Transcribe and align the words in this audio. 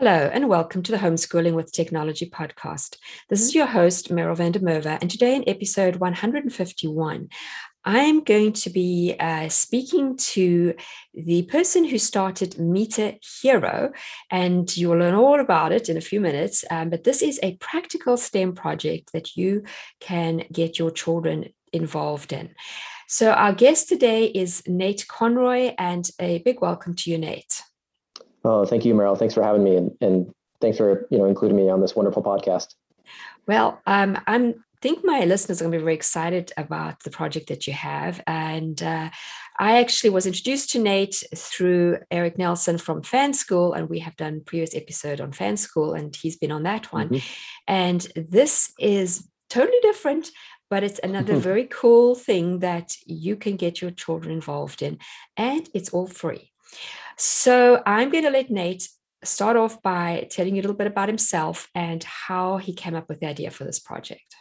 Hello, 0.00 0.28
and 0.32 0.48
welcome 0.48 0.82
to 0.82 0.90
the 0.90 0.98
Homeschooling 0.98 1.54
with 1.54 1.70
Technology 1.70 2.28
podcast. 2.28 2.96
This 3.28 3.40
is 3.40 3.54
your 3.54 3.66
host, 3.66 4.10
Meryl 4.10 4.36
van 4.36 4.50
der 4.50 4.58
Merwe, 4.58 4.98
and 5.00 5.08
today 5.08 5.36
in 5.36 5.48
episode 5.48 5.96
151, 5.96 7.28
I'm 7.84 8.24
going 8.24 8.54
to 8.54 8.70
be 8.70 9.14
uh, 9.20 9.48
speaking 9.48 10.16
to 10.16 10.74
the 11.14 11.42
person 11.44 11.84
who 11.84 11.98
started 11.98 12.58
Meter 12.58 13.12
Hero, 13.40 13.92
and 14.32 14.76
you'll 14.76 14.98
learn 14.98 15.14
all 15.14 15.38
about 15.38 15.70
it 15.70 15.88
in 15.88 15.96
a 15.96 16.00
few 16.00 16.20
minutes. 16.20 16.64
Um, 16.72 16.90
but 16.90 17.04
this 17.04 17.22
is 17.22 17.38
a 17.44 17.54
practical 17.58 18.16
STEM 18.16 18.56
project 18.56 19.12
that 19.12 19.36
you 19.36 19.62
can 20.00 20.42
get 20.50 20.76
your 20.76 20.90
children 20.90 21.50
involved 21.72 22.32
in. 22.32 22.56
So, 23.06 23.30
our 23.30 23.52
guest 23.52 23.88
today 23.88 24.24
is 24.24 24.64
Nate 24.66 25.06
Conroy, 25.06 25.72
and 25.78 26.10
a 26.18 26.38
big 26.38 26.60
welcome 26.60 26.96
to 26.96 27.12
you, 27.12 27.16
Nate. 27.18 27.62
Oh, 28.44 28.64
thank 28.64 28.84
you, 28.84 28.94
Meryl. 28.94 29.18
Thanks 29.18 29.34
for 29.34 29.42
having 29.42 29.64
me, 29.64 29.76
and, 29.76 29.96
and 30.00 30.34
thanks 30.60 30.76
for 30.78 31.06
you 31.10 31.18
know 31.18 31.26
including 31.26 31.56
me 31.56 31.70
on 31.70 31.80
this 31.80 31.96
wonderful 31.96 32.22
podcast. 32.22 32.74
Well, 33.46 33.80
um, 33.86 34.18
I'm 34.26 34.64
think 34.84 35.02
my 35.02 35.24
listeners 35.24 35.62
are 35.62 35.64
going 35.64 35.72
to 35.72 35.78
be 35.78 35.84
very 35.84 35.94
excited 35.94 36.52
about 36.58 37.04
the 37.04 37.10
project 37.10 37.48
that 37.48 37.66
you 37.66 37.72
have. 37.72 38.22
And 38.26 38.82
uh, 38.82 39.08
I 39.58 39.80
actually 39.80 40.10
was 40.10 40.26
introduced 40.26 40.68
to 40.72 40.78
Nate 40.78 41.22
through 41.34 42.00
Eric 42.10 42.36
Nelson 42.36 42.76
from 42.76 43.02
Fan 43.02 43.32
School, 43.32 43.72
and 43.72 43.88
we 43.88 44.00
have 44.00 44.14
done 44.16 44.42
previous 44.44 44.74
episode 44.74 45.22
on 45.22 45.32
Fan 45.32 45.56
School, 45.56 45.94
and 45.94 46.14
he's 46.14 46.36
been 46.36 46.52
on 46.52 46.64
that 46.64 46.92
one. 46.92 47.08
Mm-hmm. 47.08 47.26
And 47.66 48.06
this 48.14 48.74
is 48.78 49.26
totally 49.48 49.80
different, 49.80 50.30
but 50.68 50.84
it's 50.84 51.00
another 51.02 51.36
very 51.50 51.64
cool 51.64 52.14
thing 52.14 52.58
that 52.58 52.94
you 53.06 53.36
can 53.36 53.56
get 53.56 53.80
your 53.80 53.90
children 53.90 54.34
involved 54.34 54.82
in, 54.82 54.98
and 55.34 55.66
it's 55.72 55.88
all 55.94 56.08
free. 56.08 56.52
So 57.16 57.82
I'm 57.86 58.10
going 58.10 58.24
to 58.24 58.30
let 58.30 58.50
Nate 58.50 58.88
start 59.22 59.56
off 59.56 59.82
by 59.82 60.28
telling 60.30 60.54
you 60.54 60.60
a 60.60 60.64
little 60.64 60.76
bit 60.76 60.86
about 60.86 61.08
himself 61.08 61.68
and 61.74 62.02
how 62.04 62.58
he 62.58 62.72
came 62.72 62.94
up 62.94 63.08
with 63.08 63.20
the 63.20 63.26
idea 63.26 63.50
for 63.50 63.64
this 63.64 63.78
project. 63.78 64.36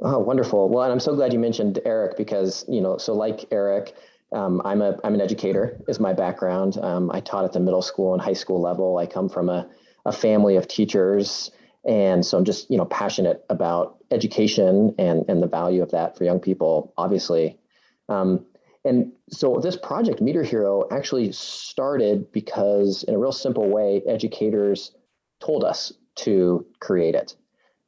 Oh, 0.00 0.18
wonderful. 0.18 0.68
Well, 0.68 0.82
and 0.84 0.92
I'm 0.92 1.00
so 1.00 1.14
glad 1.14 1.32
you 1.32 1.38
mentioned 1.38 1.78
Eric 1.84 2.16
because, 2.16 2.64
you 2.68 2.80
know, 2.80 2.98
so 2.98 3.14
like 3.14 3.46
Eric, 3.50 3.94
um, 4.32 4.60
I'm 4.64 4.82
a 4.82 4.98
I'm 5.04 5.14
an 5.14 5.20
educator 5.20 5.78
is 5.88 6.00
my 6.00 6.12
background. 6.12 6.78
Um, 6.78 7.10
I 7.12 7.20
taught 7.20 7.44
at 7.44 7.52
the 7.52 7.60
middle 7.60 7.82
school 7.82 8.12
and 8.12 8.20
high 8.20 8.32
school 8.32 8.60
level. 8.60 8.98
I 8.98 9.06
come 9.06 9.28
from 9.28 9.48
a, 9.48 9.68
a 10.04 10.12
family 10.12 10.56
of 10.56 10.66
teachers. 10.66 11.50
And 11.84 12.24
so 12.24 12.38
I'm 12.38 12.44
just, 12.44 12.70
you 12.70 12.78
know, 12.78 12.84
passionate 12.84 13.44
about 13.50 13.96
education 14.10 14.94
and, 14.98 15.24
and 15.28 15.42
the 15.42 15.48
value 15.48 15.82
of 15.82 15.90
that 15.90 16.16
for 16.16 16.24
young 16.24 16.40
people, 16.40 16.92
obviously. 16.96 17.58
Um, 18.08 18.46
and 18.84 19.12
so 19.30 19.60
this 19.62 19.76
project, 19.76 20.20
Meter 20.20 20.42
Hero, 20.42 20.88
actually 20.90 21.30
started 21.32 22.32
because, 22.32 23.04
in 23.04 23.14
a 23.14 23.18
real 23.18 23.32
simple 23.32 23.68
way, 23.68 24.02
educators 24.08 24.92
told 25.40 25.62
us 25.62 25.92
to 26.16 26.66
create 26.80 27.14
it. 27.14 27.36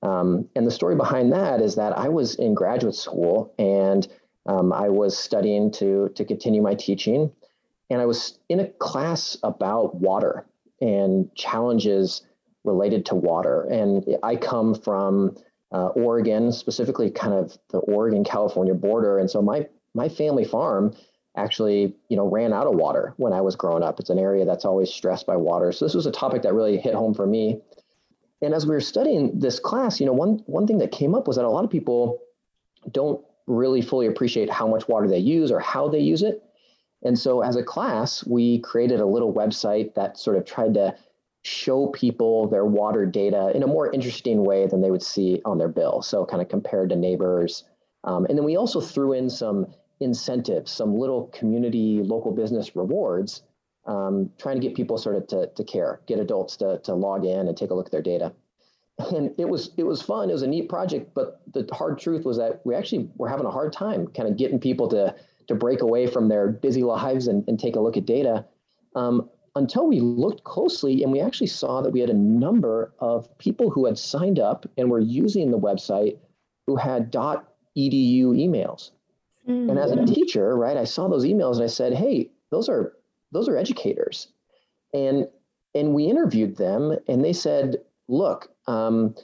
Um, 0.02 0.48
and 0.54 0.66
the 0.66 0.70
story 0.70 0.94
behind 0.94 1.32
that 1.32 1.60
is 1.60 1.74
that 1.76 1.98
I 1.98 2.08
was 2.08 2.36
in 2.36 2.54
graduate 2.54 2.94
school 2.94 3.54
and 3.58 4.06
um, 4.46 4.72
I 4.72 4.88
was 4.88 5.18
studying 5.18 5.72
to, 5.72 6.10
to 6.14 6.24
continue 6.24 6.62
my 6.62 6.74
teaching. 6.74 7.32
And 7.90 8.00
I 8.00 8.06
was 8.06 8.38
in 8.48 8.60
a 8.60 8.68
class 8.68 9.36
about 9.42 9.96
water 9.96 10.46
and 10.80 11.34
challenges 11.34 12.22
related 12.62 13.06
to 13.06 13.14
water. 13.14 13.62
And 13.62 14.04
I 14.22 14.36
come 14.36 14.74
from 14.74 15.36
uh, 15.72 15.86
Oregon, 15.88 16.52
specifically 16.52 17.10
kind 17.10 17.34
of 17.34 17.58
the 17.70 17.78
Oregon 17.78 18.24
California 18.24 18.74
border. 18.74 19.18
And 19.18 19.30
so 19.30 19.42
my 19.42 19.66
my 19.94 20.08
family 20.08 20.44
farm 20.44 20.94
actually, 21.36 21.94
you 22.08 22.16
know, 22.16 22.28
ran 22.28 22.52
out 22.52 22.66
of 22.66 22.74
water 22.74 23.14
when 23.16 23.32
I 23.32 23.40
was 23.40 23.56
growing 23.56 23.82
up. 23.82 23.98
It's 23.98 24.10
an 24.10 24.18
area 24.18 24.44
that's 24.44 24.64
always 24.64 24.90
stressed 24.90 25.26
by 25.26 25.36
water. 25.36 25.72
So 25.72 25.84
this 25.84 25.94
was 25.94 26.06
a 26.06 26.12
topic 26.12 26.42
that 26.42 26.54
really 26.54 26.76
hit 26.76 26.94
home 26.94 27.14
for 27.14 27.26
me. 27.26 27.60
And 28.40 28.54
as 28.54 28.66
we 28.66 28.74
were 28.74 28.80
studying 28.80 29.38
this 29.38 29.58
class, 29.58 30.00
you 30.00 30.06
know, 30.06 30.12
one 30.12 30.42
one 30.46 30.66
thing 30.66 30.78
that 30.78 30.92
came 30.92 31.14
up 31.14 31.26
was 31.26 31.36
that 31.36 31.44
a 31.44 31.50
lot 31.50 31.64
of 31.64 31.70
people 31.70 32.20
don't 32.90 33.24
really 33.46 33.82
fully 33.82 34.06
appreciate 34.06 34.50
how 34.50 34.66
much 34.66 34.88
water 34.88 35.08
they 35.08 35.18
use 35.18 35.50
or 35.50 35.60
how 35.60 35.88
they 35.88 36.00
use 36.00 36.22
it. 36.22 36.42
And 37.02 37.18
so 37.18 37.42
as 37.42 37.56
a 37.56 37.62
class, 37.62 38.26
we 38.26 38.60
created 38.60 39.00
a 39.00 39.06
little 39.06 39.32
website 39.32 39.94
that 39.94 40.18
sort 40.18 40.36
of 40.36 40.44
tried 40.44 40.74
to 40.74 40.96
show 41.42 41.88
people 41.88 42.48
their 42.48 42.64
water 42.64 43.04
data 43.04 43.52
in 43.54 43.62
a 43.62 43.66
more 43.66 43.92
interesting 43.92 44.44
way 44.44 44.66
than 44.66 44.80
they 44.80 44.90
would 44.90 45.02
see 45.02 45.42
on 45.44 45.58
their 45.58 45.68
bill. 45.68 46.00
So 46.00 46.24
kind 46.24 46.40
of 46.40 46.48
compared 46.48 46.88
to 46.90 46.96
neighbors. 46.96 47.64
Um, 48.04 48.24
and 48.26 48.36
then 48.36 48.44
we 48.44 48.56
also 48.56 48.80
threw 48.80 49.12
in 49.12 49.28
some 49.28 49.66
incentives, 50.00 50.70
some 50.70 50.98
little 50.98 51.26
community 51.28 52.02
local 52.02 52.32
business 52.32 52.74
rewards, 52.76 53.42
um, 53.86 54.30
trying 54.38 54.60
to 54.60 54.66
get 54.66 54.76
people 54.76 54.98
sort 54.98 55.16
of 55.16 55.26
to, 55.28 55.46
to 55.54 55.64
care, 55.64 56.00
get 56.06 56.18
adults 56.18 56.56
to, 56.58 56.78
to 56.84 56.94
log 56.94 57.24
in 57.24 57.48
and 57.48 57.56
take 57.56 57.70
a 57.70 57.74
look 57.74 57.86
at 57.86 57.92
their 57.92 58.02
data. 58.02 58.32
And 58.98 59.34
it 59.38 59.48
was 59.48 59.72
it 59.76 59.82
was 59.82 60.00
fun. 60.00 60.30
It 60.30 60.34
was 60.34 60.42
a 60.42 60.46
neat 60.46 60.68
project, 60.68 61.14
but 61.14 61.40
the 61.52 61.68
hard 61.72 61.98
truth 61.98 62.24
was 62.24 62.36
that 62.36 62.60
we 62.64 62.76
actually 62.76 63.10
were 63.16 63.28
having 63.28 63.44
a 63.44 63.50
hard 63.50 63.72
time 63.72 64.06
kind 64.06 64.28
of 64.28 64.36
getting 64.36 64.60
people 64.60 64.86
to 64.88 65.14
to 65.48 65.54
break 65.54 65.82
away 65.82 66.06
from 66.06 66.28
their 66.28 66.48
busy 66.48 66.82
lives 66.84 67.26
and, 67.26 67.46
and 67.48 67.58
take 67.58 67.74
a 67.74 67.80
look 67.80 67.96
at 67.96 68.06
data. 68.06 68.46
Um, 68.94 69.28
until 69.56 69.86
we 69.86 70.00
looked 70.00 70.44
closely 70.44 71.02
and 71.02 71.12
we 71.12 71.20
actually 71.20 71.46
saw 71.46 71.80
that 71.82 71.90
we 71.90 72.00
had 72.00 72.10
a 72.10 72.14
number 72.14 72.92
of 72.98 73.36
people 73.38 73.70
who 73.70 73.86
had 73.86 73.98
signed 73.98 74.38
up 74.38 74.66
and 74.76 74.90
were 74.90 75.00
using 75.00 75.50
the 75.50 75.58
website 75.58 76.18
who 76.66 76.76
had 76.76 77.12
.edu 77.12 77.44
emails. 77.76 78.90
Mm-hmm. 79.48 79.70
And 79.70 79.78
as 79.78 79.92
a 79.92 79.96
mm. 79.96 80.14
teacher, 80.14 80.56
right, 80.56 80.76
I 80.76 80.84
saw 80.84 81.08
those 81.08 81.24
emails 81.24 81.56
and 81.56 81.64
I 81.64 81.68
said, 81.68 81.92
"Hey, 81.92 82.30
those 82.50 82.68
are 82.68 82.94
those 83.32 83.48
are 83.48 83.56
educators," 83.56 84.28
and 84.94 85.28
and 85.74 85.92
we 85.92 86.06
interviewed 86.06 86.56
them, 86.56 86.96
and 87.08 87.22
they 87.22 87.34
said, 87.34 87.76
"Look, 88.08 88.50
um, 88.66 89.14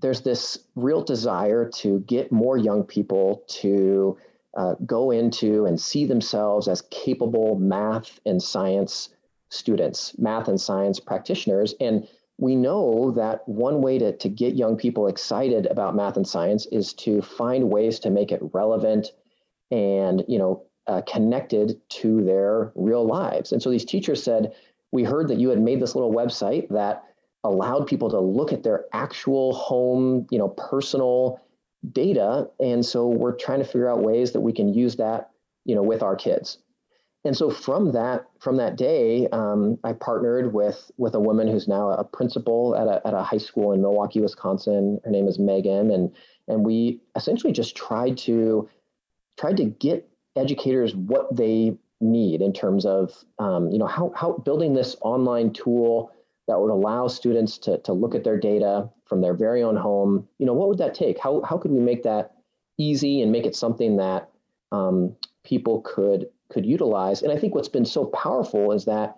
there's 0.00 0.20
this 0.20 0.58
real 0.76 1.02
desire 1.02 1.68
to 1.76 2.00
get 2.00 2.30
more 2.30 2.56
young 2.56 2.84
people 2.84 3.42
to 3.48 4.16
uh, 4.56 4.74
go 4.86 5.10
into 5.10 5.66
and 5.66 5.80
see 5.80 6.06
themselves 6.06 6.68
as 6.68 6.82
capable 6.90 7.56
math 7.56 8.20
and 8.24 8.40
science 8.40 9.08
students, 9.48 10.16
math 10.18 10.46
and 10.48 10.60
science 10.60 11.00
practitioners, 11.00 11.74
and." 11.80 12.06
we 12.36 12.56
know 12.56 13.12
that 13.12 13.48
one 13.48 13.80
way 13.80 13.96
to, 13.96 14.10
to 14.16 14.28
get 14.28 14.56
young 14.56 14.76
people 14.76 15.06
excited 15.06 15.66
about 15.66 15.94
math 15.94 16.16
and 16.16 16.26
science 16.26 16.66
is 16.72 16.92
to 16.92 17.22
find 17.22 17.70
ways 17.70 18.00
to 18.00 18.10
make 18.10 18.32
it 18.32 18.42
relevant 18.52 19.12
and 19.74 20.24
you 20.28 20.38
know 20.38 20.62
uh, 20.86 21.02
connected 21.02 21.80
to 21.88 22.22
their 22.22 22.70
real 22.74 23.04
lives. 23.04 23.52
And 23.52 23.60
so 23.62 23.70
these 23.70 23.84
teachers 23.84 24.22
said, 24.22 24.54
"We 24.92 25.02
heard 25.02 25.28
that 25.28 25.38
you 25.38 25.48
had 25.50 25.60
made 25.60 25.80
this 25.80 25.94
little 25.94 26.12
website 26.12 26.68
that 26.68 27.04
allowed 27.42 27.86
people 27.86 28.08
to 28.10 28.20
look 28.20 28.52
at 28.52 28.62
their 28.62 28.84
actual 28.92 29.52
home, 29.54 30.26
you 30.30 30.38
know, 30.38 30.48
personal 30.48 31.40
data, 31.92 32.48
and 32.60 32.86
so 32.86 33.08
we're 33.08 33.36
trying 33.36 33.58
to 33.58 33.64
figure 33.64 33.90
out 33.90 34.02
ways 34.02 34.32
that 34.32 34.40
we 34.40 34.52
can 34.52 34.72
use 34.72 34.96
that, 34.96 35.30
you 35.64 35.74
know, 35.74 35.82
with 35.82 36.02
our 36.02 36.14
kids." 36.14 36.58
And 37.24 37.36
so 37.36 37.50
from 37.50 37.92
that 37.92 38.26
from 38.38 38.56
that 38.58 38.76
day, 38.76 39.26
um, 39.28 39.78
I 39.82 39.94
partnered 39.94 40.52
with 40.52 40.90
with 40.98 41.14
a 41.14 41.20
woman 41.20 41.48
who's 41.48 41.66
now 41.66 41.90
a 41.90 42.04
principal 42.04 42.76
at 42.76 42.86
a, 42.86 43.04
at 43.06 43.14
a 43.14 43.22
high 43.22 43.38
school 43.38 43.72
in 43.72 43.80
Milwaukee, 43.80 44.20
Wisconsin. 44.20 45.00
Her 45.04 45.10
name 45.10 45.26
is 45.26 45.38
Megan, 45.38 45.90
and 45.90 46.14
and 46.46 46.64
we 46.64 47.00
essentially 47.16 47.52
just 47.52 47.74
tried 47.74 48.18
to 48.18 48.68
tried 49.38 49.56
to 49.58 49.64
get 49.64 50.08
educators 50.36 50.94
what 50.94 51.34
they 51.34 51.76
need 52.00 52.42
in 52.42 52.52
terms 52.52 52.84
of 52.84 53.24
um, 53.38 53.70
you 53.70 53.78
know 53.78 53.86
how, 53.86 54.12
how 54.14 54.32
building 54.32 54.74
this 54.74 54.96
online 55.00 55.52
tool 55.52 56.10
that 56.46 56.60
would 56.60 56.70
allow 56.70 57.08
students 57.08 57.56
to, 57.56 57.78
to 57.78 57.92
look 57.92 58.14
at 58.14 58.24
their 58.24 58.38
data 58.38 58.90
from 59.06 59.20
their 59.20 59.34
very 59.34 59.62
own 59.62 59.76
home 59.76 60.28
you 60.38 60.46
know 60.46 60.52
what 60.52 60.68
would 60.68 60.78
that 60.78 60.94
take? 60.94 61.18
How, 61.18 61.42
how 61.42 61.56
could 61.56 61.70
we 61.70 61.80
make 61.80 62.02
that 62.02 62.32
easy 62.78 63.22
and 63.22 63.32
make 63.32 63.46
it 63.46 63.56
something 63.56 63.96
that 63.96 64.30
um, 64.72 65.16
people 65.44 65.80
could 65.82 66.28
could 66.50 66.66
utilize? 66.66 67.22
And 67.22 67.32
i 67.32 67.38
think 67.38 67.54
what's 67.54 67.68
been 67.68 67.86
so 67.86 68.06
powerful 68.06 68.72
is 68.72 68.84
that 68.84 69.16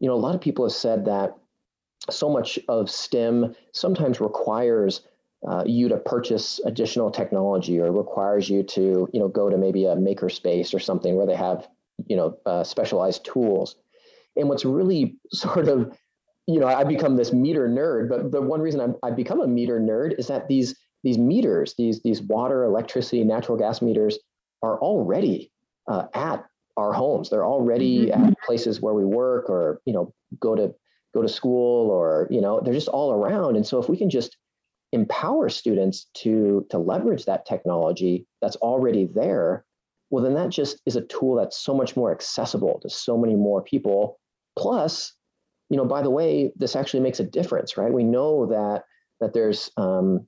you 0.00 0.08
know 0.08 0.14
a 0.14 0.16
lot 0.16 0.34
of 0.34 0.40
people 0.40 0.64
have 0.64 0.72
said 0.72 1.04
that 1.04 1.36
so 2.10 2.28
much 2.28 2.58
of 2.68 2.90
stem 2.90 3.54
sometimes 3.72 4.20
requires 4.20 5.02
uh, 5.48 5.62
you 5.66 5.88
to 5.88 5.96
purchase 5.96 6.60
additional 6.64 7.10
technology 7.10 7.78
or 7.80 7.92
requires 7.92 8.48
you 8.48 8.62
to 8.62 9.08
you 9.12 9.20
know 9.20 9.28
go 9.28 9.50
to 9.50 9.58
maybe 9.58 9.84
a 9.86 9.96
maker 9.96 10.28
space 10.28 10.72
or 10.72 10.78
something 10.78 11.16
where 11.16 11.26
they 11.26 11.36
have 11.36 11.68
you 12.06 12.16
know 12.16 12.36
uh, 12.46 12.64
specialized 12.64 13.24
tools 13.24 13.76
and 14.36 14.48
what's 14.48 14.64
really 14.64 15.16
sort 15.32 15.68
of 15.68 15.96
you 16.46 16.60
know, 16.60 16.66
I 16.66 16.84
become 16.84 17.16
this 17.16 17.32
meter 17.32 17.68
nerd. 17.68 18.08
But 18.08 18.30
the 18.30 18.42
one 18.42 18.60
reason 18.60 18.80
I'm, 18.80 18.96
I've 19.02 19.16
become 19.16 19.40
a 19.40 19.46
meter 19.46 19.80
nerd 19.80 20.18
is 20.18 20.26
that 20.28 20.48
these 20.48 20.76
these 21.02 21.18
meters, 21.18 21.74
these 21.76 22.02
these 22.02 22.22
water, 22.22 22.64
electricity, 22.64 23.24
natural 23.24 23.56
gas 23.58 23.80
meters, 23.80 24.18
are 24.62 24.78
already 24.78 25.52
uh, 25.88 26.06
at 26.14 26.44
our 26.76 26.92
homes. 26.92 27.30
They're 27.30 27.46
already 27.46 28.06
mm-hmm. 28.06 28.24
at 28.24 28.40
places 28.40 28.80
where 28.80 28.94
we 28.94 29.04
work, 29.04 29.48
or 29.48 29.80
you 29.86 29.92
know, 29.92 30.12
go 30.38 30.54
to 30.54 30.74
go 31.14 31.22
to 31.22 31.28
school, 31.28 31.90
or 31.90 32.26
you 32.30 32.40
know, 32.40 32.60
they're 32.60 32.74
just 32.74 32.88
all 32.88 33.12
around. 33.12 33.56
And 33.56 33.66
so, 33.66 33.78
if 33.78 33.88
we 33.88 33.96
can 33.96 34.10
just 34.10 34.36
empower 34.94 35.48
students 35.48 36.06
to 36.14 36.64
to 36.70 36.78
leverage 36.78 37.24
that 37.24 37.44
technology 37.44 38.26
that's 38.40 38.56
already 38.56 39.06
there, 39.06 39.64
well, 40.10 40.22
then 40.22 40.34
that 40.34 40.50
just 40.50 40.80
is 40.86 40.96
a 40.96 41.02
tool 41.02 41.34
that's 41.34 41.58
so 41.58 41.74
much 41.74 41.96
more 41.96 42.12
accessible 42.12 42.78
to 42.82 42.88
so 42.88 43.18
many 43.18 43.34
more 43.34 43.62
people. 43.62 44.20
Plus, 44.56 45.12
you 45.68 45.76
know, 45.76 45.84
by 45.84 46.02
the 46.02 46.10
way, 46.10 46.52
this 46.56 46.76
actually 46.76 47.00
makes 47.00 47.18
a 47.18 47.24
difference, 47.24 47.76
right? 47.76 47.92
We 47.92 48.04
know 48.04 48.46
that 48.46 48.84
that 49.20 49.34
there's, 49.34 49.70
um, 49.76 50.26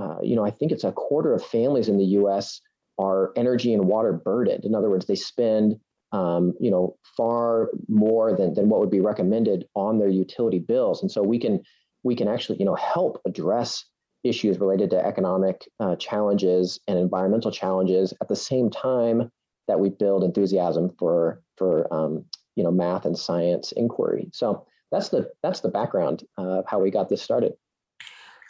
uh, 0.00 0.16
you 0.22 0.34
know, 0.34 0.44
I 0.44 0.50
think 0.50 0.72
it's 0.72 0.84
a 0.84 0.92
quarter 0.92 1.32
of 1.34 1.44
families 1.44 1.88
in 1.88 1.98
the 1.98 2.04
U.S. 2.04 2.60
are 2.98 3.32
energy 3.36 3.72
and 3.72 3.86
water 3.86 4.12
burdened. 4.12 4.64
In 4.64 4.74
other 4.74 4.90
words, 4.90 5.06
they 5.06 5.14
spend, 5.14 5.76
um, 6.12 6.54
you 6.58 6.70
know, 6.70 6.96
far 7.16 7.70
more 7.88 8.36
than 8.36 8.54
than 8.54 8.68
what 8.68 8.80
would 8.80 8.90
be 8.90 9.00
recommended 9.00 9.66
on 9.76 10.00
their 10.00 10.08
utility 10.08 10.58
bills, 10.58 11.02
and 11.02 11.12
so 11.12 11.22
we 11.22 11.38
can 11.38 11.62
we 12.02 12.16
can 12.16 12.26
actually, 12.26 12.58
you 12.58 12.64
know, 12.64 12.74
help 12.74 13.20
address 13.24 13.84
issues 14.24 14.58
related 14.58 14.90
to 14.90 15.04
economic 15.04 15.68
uh, 15.80 15.96
challenges 15.96 16.80
and 16.88 16.98
environmental 16.98 17.50
challenges 17.50 18.12
at 18.20 18.28
the 18.28 18.36
same 18.36 18.70
time 18.70 19.30
that 19.68 19.78
we 19.78 19.88
build 19.90 20.24
enthusiasm 20.24 20.90
for 20.98 21.42
for 21.56 21.92
um, 21.92 22.24
you 22.56 22.64
know 22.64 22.70
math 22.70 23.04
and 23.04 23.18
science 23.18 23.72
inquiry. 23.72 24.30
So 24.32 24.66
that's 24.90 25.10
the 25.10 25.30
that's 25.42 25.60
the 25.60 25.68
background 25.68 26.24
of 26.36 26.64
how 26.66 26.80
we 26.80 26.90
got 26.90 27.08
this 27.08 27.22
started. 27.22 27.52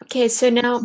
Okay, 0.05 0.29
so 0.29 0.49
now 0.49 0.83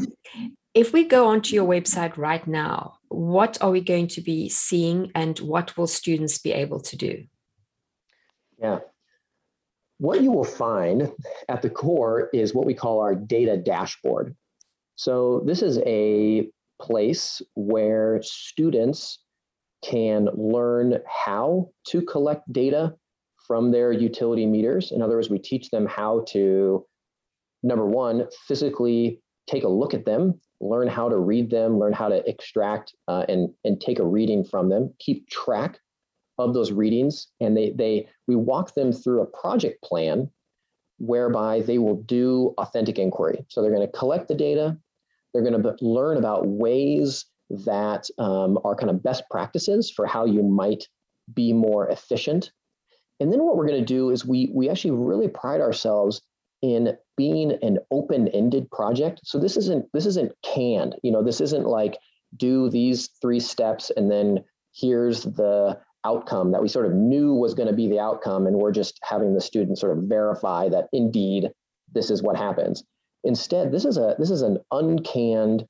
if 0.73 0.91
we 0.91 1.03
go 1.03 1.27
onto 1.27 1.53
your 1.55 1.67
website 1.67 2.17
right 2.17 2.45
now, 2.47 2.95
what 3.09 3.57
are 3.61 3.69
we 3.69 3.81
going 3.81 4.07
to 4.07 4.21
be 4.21 4.49
seeing 4.49 5.11
and 5.13 5.37
what 5.39 5.77
will 5.77 5.87
students 5.87 6.39
be 6.39 6.51
able 6.51 6.79
to 6.79 6.97
do? 6.97 7.25
Yeah. 8.59 8.79
What 9.99 10.21
you 10.21 10.31
will 10.31 10.43
find 10.43 11.11
at 11.47 11.61
the 11.61 11.69
core 11.69 12.29
is 12.33 12.53
what 12.53 12.65
we 12.65 12.73
call 12.73 12.99
our 13.01 13.13
data 13.13 13.55
dashboard. 13.55 14.35
So, 14.95 15.41
this 15.45 15.61
is 15.61 15.79
a 15.85 16.49
place 16.81 17.41
where 17.55 18.21
students 18.21 19.19
can 19.83 20.29
learn 20.33 20.99
how 21.07 21.69
to 21.87 22.01
collect 22.01 22.51
data 22.51 22.93
from 23.47 23.71
their 23.71 23.91
utility 23.91 24.45
meters. 24.45 24.91
In 24.91 25.01
other 25.01 25.15
words, 25.15 25.29
we 25.29 25.39
teach 25.39 25.69
them 25.69 25.85
how 25.85 26.23
to, 26.29 26.85
number 27.61 27.85
one, 27.85 28.27
physically 28.47 29.21
take 29.47 29.63
a 29.63 29.69
look 29.69 29.93
at 29.93 30.05
them, 30.05 30.39
learn 30.61 30.87
how 30.87 31.09
to 31.09 31.17
read 31.17 31.49
them, 31.49 31.77
learn 31.77 31.93
how 31.93 32.07
to 32.07 32.27
extract 32.29 32.93
uh, 33.07 33.25
and, 33.27 33.49
and 33.65 33.81
take 33.81 33.99
a 33.99 34.05
reading 34.05 34.43
from 34.43 34.69
them, 34.69 34.93
keep 34.99 35.29
track 35.29 35.79
of 36.37 36.53
those 36.53 36.71
readings. 36.71 37.27
And 37.41 37.55
they, 37.55 37.71
they, 37.71 38.07
we 38.27 38.35
walk 38.35 38.73
them 38.73 38.91
through 38.91 39.21
a 39.21 39.25
project 39.25 39.83
plan 39.83 40.29
whereby 40.99 41.61
they 41.61 41.77
will 41.77 42.01
do 42.03 42.53
authentic 42.57 42.97
inquiry. 42.97 43.45
So 43.49 43.61
they're 43.61 43.73
going 43.73 43.85
to 43.85 43.97
collect 43.97 44.29
the 44.29 44.35
data, 44.35 44.77
they're 45.33 45.43
going 45.43 45.61
to 45.61 45.75
learn 45.81 46.17
about 46.17 46.47
ways 46.47 47.25
that 47.65 48.09
um, 48.19 48.57
are 48.63 48.75
kind 48.75 48.89
of 48.89 49.03
best 49.03 49.23
practices 49.29 49.91
for 49.91 50.05
how 50.05 50.25
you 50.25 50.43
might 50.43 50.87
be 51.33 51.53
more 51.53 51.89
efficient 51.89 52.51
and 53.19 53.31
then 53.31 53.43
what 53.45 53.55
we're 53.55 53.67
going 53.67 53.79
to 53.79 53.85
do 53.85 54.09
is 54.09 54.25
we 54.25 54.51
we 54.53 54.69
actually 54.69 54.91
really 54.91 55.27
pride 55.27 55.61
ourselves 55.61 56.21
in 56.61 56.97
being 57.17 57.51
an 57.61 57.77
open-ended 57.91 58.69
project. 58.71 59.21
So 59.23 59.39
this 59.39 59.57
isn't 59.57 59.85
this 59.93 60.05
isn't 60.05 60.33
canned. 60.43 60.95
You 61.03 61.11
know, 61.11 61.23
this 61.23 61.41
isn't 61.41 61.65
like 61.65 61.97
do 62.35 62.69
these 62.69 63.09
three 63.21 63.39
steps 63.39 63.91
and 63.95 64.11
then 64.11 64.43
here's 64.75 65.23
the 65.23 65.79
outcome 66.05 66.51
that 66.51 66.61
we 66.61 66.67
sort 66.67 66.85
of 66.85 66.93
knew 66.93 67.33
was 67.33 67.53
going 67.53 67.69
to 67.69 67.75
be 67.75 67.87
the 67.87 67.99
outcome 67.99 68.47
and 68.47 68.57
we're 68.57 68.71
just 68.71 68.99
having 69.03 69.35
the 69.35 69.41
student 69.41 69.77
sort 69.77 69.97
of 69.97 70.03
verify 70.05 70.67
that 70.67 70.89
indeed 70.91 71.49
this 71.93 72.09
is 72.09 72.23
what 72.23 72.35
happens. 72.35 72.83
Instead, 73.23 73.71
this 73.71 73.85
is 73.85 73.97
a 73.97 74.15
this 74.19 74.29
is 74.29 74.41
an 74.41 74.59
uncanned 74.71 75.65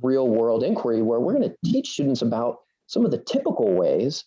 real 0.00 0.28
world 0.28 0.62
inquiry 0.62 1.02
where 1.02 1.20
we're 1.20 1.34
going 1.34 1.48
to 1.48 1.56
teach 1.64 1.90
students 1.90 2.22
about 2.22 2.58
some 2.86 3.04
of 3.04 3.10
the 3.10 3.18
typical 3.18 3.72
ways 3.72 4.24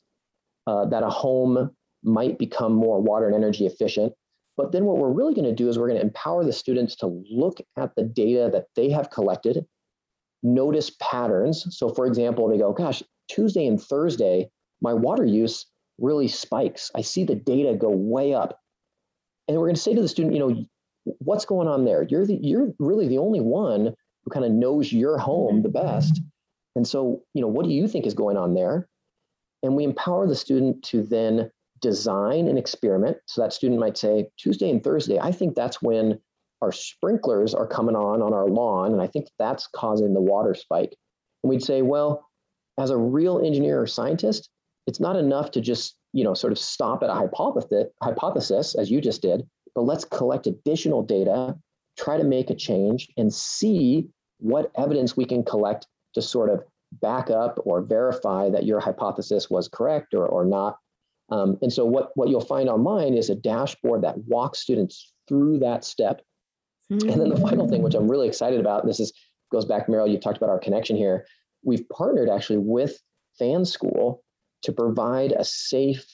uh, 0.68 0.86
that 0.86 1.04
a 1.04 1.10
home 1.10 1.72
might 2.04 2.38
become 2.38 2.74
more 2.74 3.02
water 3.02 3.26
and 3.26 3.36
energy 3.36 3.66
efficient. 3.66 4.14
But 4.58 4.72
then 4.72 4.86
what 4.86 4.98
we're 4.98 5.12
really 5.12 5.34
going 5.34 5.46
to 5.46 5.54
do 5.54 5.70
is 5.70 5.78
we're 5.78 5.88
going 5.88 6.00
to 6.00 6.06
empower 6.06 6.44
the 6.44 6.54
students 6.54 6.96
to 6.98 7.24
look 7.30 7.60
at 7.78 7.96
the 7.96 8.04
data 8.04 8.50
that 8.54 8.68
they 8.76 8.90
have 8.90 9.10
collected, 9.10 9.66
notice 10.44 10.92
patterns. 11.02 11.66
So, 11.72 11.90
for 11.90 12.06
example, 12.06 12.48
they 12.48 12.58
go, 12.58 12.72
gosh, 12.72 13.04
Tuesday 13.28 13.68
and 13.68 13.82
Thursday, 13.82 14.50
my 14.82 14.94
water 14.94 15.26
use 15.26 15.66
really 15.98 16.28
spikes. 16.28 16.90
I 16.96 17.02
see 17.02 17.26
the 17.26 17.36
data 17.36 17.76
go 17.76 17.90
way 17.90 18.34
up. 18.34 18.60
And 19.48 19.58
we're 19.58 19.68
going 19.68 19.76
to 19.76 19.82
say 19.82 19.94
to 19.94 20.02
the 20.02 20.08
student, 20.08 20.34
you 20.34 20.40
know, 20.40 20.66
what's 21.20 21.46
going 21.46 21.68
on 21.68 21.86
there? 21.86 22.04
You're 22.04 22.26
the, 22.26 22.36
you're 22.42 22.74
really 22.80 23.08
the 23.08 23.18
only 23.18 23.40
one 23.40 23.94
who 24.24 24.32
kind 24.32 24.46
of 24.46 24.52
knows 24.52 24.92
your 24.92 25.18
home 25.18 25.62
the 25.62 25.70
best. 25.70 26.22
And 26.76 26.88
so, 26.88 27.22
you 27.34 27.42
know, 27.42 27.48
what 27.48 27.66
do 27.66 27.72
you 27.72 27.88
think 27.88 28.06
is 28.06 28.14
going 28.14 28.38
on 28.38 28.54
there? 28.54 28.88
And 29.64 29.76
we 29.76 29.84
empower 29.84 30.28
the 30.28 30.36
student 30.36 30.84
to 30.86 31.04
then 31.04 31.50
design 31.82 32.48
an 32.48 32.58
experiment. 32.58 33.18
So 33.28 33.42
that 33.42 33.54
student 33.54 33.80
might 33.80 33.98
say, 33.98 34.28
Tuesday 34.38 34.70
and 34.70 34.84
Thursday, 34.84 35.20
I 35.20 35.32
think 35.32 35.56
that's 35.56 35.82
when 35.82 36.20
our 36.62 36.72
sprinklers 36.72 37.54
are 37.54 37.68
coming 37.68 37.96
on 37.96 38.22
on 38.22 38.34
our 38.34 38.48
lawn. 38.48 38.92
And 38.92 39.02
I 39.02 39.08
think 39.08 39.28
that's 39.38 39.68
causing 39.68 40.14
the 40.14 40.22
water 40.22 40.56
spike. 40.56 40.96
And 41.44 41.50
we'd 41.50 41.64
say, 41.64 41.82
well, 41.82 42.28
as 42.80 42.90
a 42.90 42.98
real 42.98 43.40
engineer 43.40 43.82
or 43.82 43.88
scientist, 43.88 44.50
it's 44.88 45.00
not 45.00 45.16
enough 45.16 45.52
to 45.52 45.62
just, 45.62 45.96
you 46.14 46.24
know, 46.24 46.34
sort 46.34 46.52
of 46.52 46.60
stop 46.60 47.04
at 47.04 47.10
a 47.10 47.14
hypothesis, 47.14 47.88
hypothesis 48.02 48.76
as 48.76 48.90
you 48.92 49.02
just 49.02 49.22
did, 49.22 49.48
but 49.76 49.82
let's 49.82 50.06
collect 50.06 50.48
additional 50.48 51.04
data, 51.04 51.56
try 51.98 52.18
to 52.18 52.24
make 52.24 52.50
a 52.50 52.56
change 52.56 53.10
and 53.18 53.34
see 53.34 54.08
what 54.40 54.72
evidence 54.78 55.16
we 55.16 55.26
can 55.26 55.44
collect 55.44 55.88
to 56.14 56.22
sort 56.22 56.50
of 56.50 56.64
back 57.02 57.30
up 57.30 57.60
or 57.66 57.82
verify 57.82 58.50
that 58.50 58.66
your 58.66 58.80
hypothesis 58.80 59.50
was 59.50 59.68
correct 59.68 60.14
or, 60.14 60.26
or 60.26 60.46
not 60.46 60.78
um, 61.30 61.58
and 61.62 61.72
so 61.72 61.86
what, 61.86 62.12
what 62.16 62.30
you'll 62.30 62.42
find 62.42 62.70
online 62.70 63.16
is 63.16 63.30
a 63.30 63.36
dashboard 63.36 64.04
that 64.04 64.18
walks 64.26 64.60
students 64.60 65.12
through 65.28 65.60
that 65.60 65.84
step. 65.84 66.22
Mm-hmm. 66.92 67.10
And 67.10 67.22
then 67.22 67.30
the 67.30 67.38
final 67.38 67.68
thing, 67.68 67.82
which 67.82 67.96
I'm 67.96 68.10
really 68.10 68.28
excited 68.28 68.60
about, 68.60 68.86
this 68.86 69.00
is 69.00 69.12
goes 69.52 69.66
back, 69.66 69.88
Meryl, 69.88 70.10
you 70.10 70.20
talked 70.20 70.38
about 70.38 70.50
our 70.50 70.60
connection 70.60 70.96
here. 70.96 71.26
We've 71.64 71.88
partnered 71.90 72.30
actually 72.30 72.60
with 72.60 73.00
Fan 73.40 73.66
School 73.66 74.24
to 74.64 74.72
provide 74.72 75.32
a 75.32 75.44
safe 75.44 76.06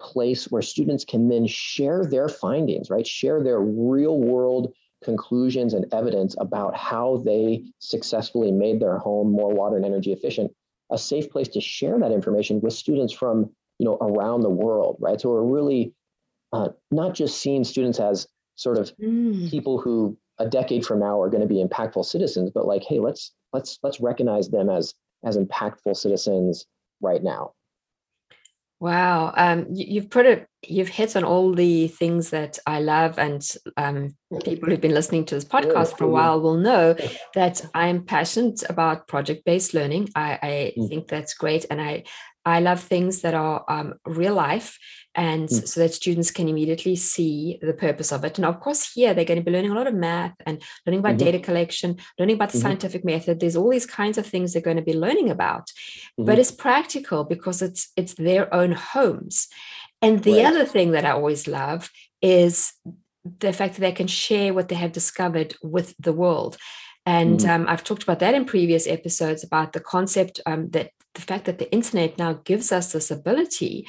place 0.00 0.50
where 0.50 0.62
students 0.62 1.04
can 1.04 1.28
then 1.28 1.46
share 1.46 2.04
their 2.04 2.28
findings, 2.28 2.90
right? 2.90 3.06
Share 3.06 3.42
their 3.42 3.60
real 3.60 4.18
world 4.18 4.72
conclusions 5.02 5.74
and 5.74 5.86
evidence 5.92 6.34
about 6.38 6.76
how 6.76 7.22
they 7.24 7.64
successfully 7.78 8.52
made 8.52 8.80
their 8.80 8.98
home 8.98 9.30
more 9.30 9.52
water 9.52 9.76
and 9.76 9.84
energy 9.84 10.12
efficient. 10.12 10.52
A 10.90 10.98
safe 10.98 11.30
place 11.30 11.48
to 11.48 11.60
share 11.60 11.98
that 11.98 12.12
information 12.12 12.60
with 12.60 12.72
students 12.72 13.12
from 13.12 13.50
you 13.80 13.86
know 13.86 13.96
around 13.96 14.42
the 14.42 14.50
world 14.50 14.98
right 15.00 15.20
so 15.20 15.30
we're 15.30 15.42
really 15.42 15.92
uh, 16.52 16.68
not 16.90 17.14
just 17.14 17.38
seeing 17.38 17.64
students 17.64 17.98
as 17.98 18.28
sort 18.54 18.76
of 18.76 18.94
mm. 18.98 19.50
people 19.50 19.80
who 19.80 20.16
a 20.38 20.46
decade 20.46 20.84
from 20.84 21.00
now 21.00 21.20
are 21.20 21.30
going 21.30 21.40
to 21.40 21.46
be 21.46 21.64
impactful 21.64 22.04
citizens 22.04 22.50
but 22.54 22.66
like 22.66 22.84
hey 22.84 23.00
let's 23.00 23.32
let's 23.54 23.78
let's 23.82 23.98
recognize 23.98 24.50
them 24.50 24.68
as 24.68 24.94
as 25.24 25.38
impactful 25.38 25.96
citizens 25.96 26.66
right 27.00 27.22
now 27.22 27.52
Wow, 28.80 29.34
um, 29.36 29.66
you, 29.70 30.00
have 30.00 30.08
put 30.08 30.24
it, 30.24 30.48
you've 30.66 30.88
hit 30.88 31.14
on 31.14 31.22
all 31.22 31.52
the 31.52 31.88
things 31.88 32.30
that 32.30 32.58
I 32.66 32.80
love, 32.80 33.18
and 33.18 33.46
um, 33.76 34.16
people 34.42 34.70
who've 34.70 34.80
been 34.80 34.94
listening 34.94 35.26
to 35.26 35.34
this 35.34 35.44
podcast 35.56 35.98
for 35.98 36.04
a 36.04 36.08
while 36.08 36.40
will 36.40 36.56
know 36.56 36.96
that 37.34 37.60
I'm 37.74 38.04
passionate 38.04 38.62
about 38.70 39.06
project-based 39.06 39.74
learning. 39.74 40.08
I, 40.14 40.38
I 40.42 40.72
mm. 40.78 40.88
think 40.88 41.08
that's 41.08 41.34
great, 41.34 41.66
and 41.70 41.78
I 41.78 42.04
I 42.46 42.60
love 42.60 42.80
things 42.80 43.20
that 43.20 43.34
are 43.34 43.64
um, 43.68 43.94
real 44.06 44.34
life 44.34 44.78
and 45.14 45.48
mm. 45.48 45.66
so 45.66 45.80
that 45.80 45.94
students 45.94 46.30
can 46.30 46.48
immediately 46.48 46.94
see 46.94 47.58
the 47.62 47.72
purpose 47.72 48.12
of 48.12 48.24
it. 48.24 48.38
And 48.38 48.44
of 48.44 48.60
course, 48.60 48.92
here 48.92 49.12
they're 49.12 49.24
going 49.24 49.40
to 49.40 49.44
be 49.44 49.50
learning 49.50 49.72
a 49.72 49.74
lot 49.74 49.86
of 49.86 49.94
math 49.94 50.34
and 50.46 50.62
learning 50.86 51.00
about 51.00 51.16
mm-hmm. 51.16 51.24
data 51.24 51.38
collection, 51.40 51.98
learning 52.18 52.36
about 52.36 52.50
the 52.50 52.58
mm-hmm. 52.58 52.68
scientific 52.68 53.04
method. 53.04 53.40
There's 53.40 53.56
all 53.56 53.70
these 53.70 53.86
kinds 53.86 54.18
of 54.18 54.26
things 54.26 54.52
they're 54.52 54.62
going 54.62 54.76
to 54.76 54.82
be 54.82 54.96
learning 54.96 55.30
about, 55.30 55.66
mm-hmm. 55.68 56.24
but 56.24 56.38
it's 56.38 56.52
practical 56.52 57.24
because 57.24 57.62
it's 57.62 57.90
it's 57.96 58.14
their 58.14 58.52
own 58.54 58.72
homes. 58.72 59.48
And 60.02 60.22
the 60.22 60.36
right. 60.36 60.46
other 60.46 60.64
thing 60.64 60.92
that 60.92 61.04
I 61.04 61.10
always 61.10 61.46
love 61.46 61.90
is 62.22 62.72
the 63.38 63.52
fact 63.52 63.74
that 63.74 63.80
they 63.80 63.92
can 63.92 64.06
share 64.06 64.54
what 64.54 64.68
they 64.68 64.76
have 64.76 64.92
discovered 64.92 65.54
with 65.62 65.94
the 65.98 66.12
world. 66.12 66.56
And 67.04 67.40
mm-hmm. 67.40 67.62
um, 67.62 67.68
I've 67.68 67.84
talked 67.84 68.02
about 68.02 68.20
that 68.20 68.34
in 68.34 68.44
previous 68.44 68.86
episodes 68.86 69.42
about 69.42 69.72
the 69.72 69.80
concept 69.80 70.40
um, 70.46 70.70
that 70.70 70.90
the 71.14 71.20
fact 71.20 71.46
that 71.46 71.58
the 71.58 71.70
internet 71.72 72.18
now 72.18 72.34
gives 72.44 72.72
us 72.72 72.92
this 72.92 73.10
ability 73.10 73.86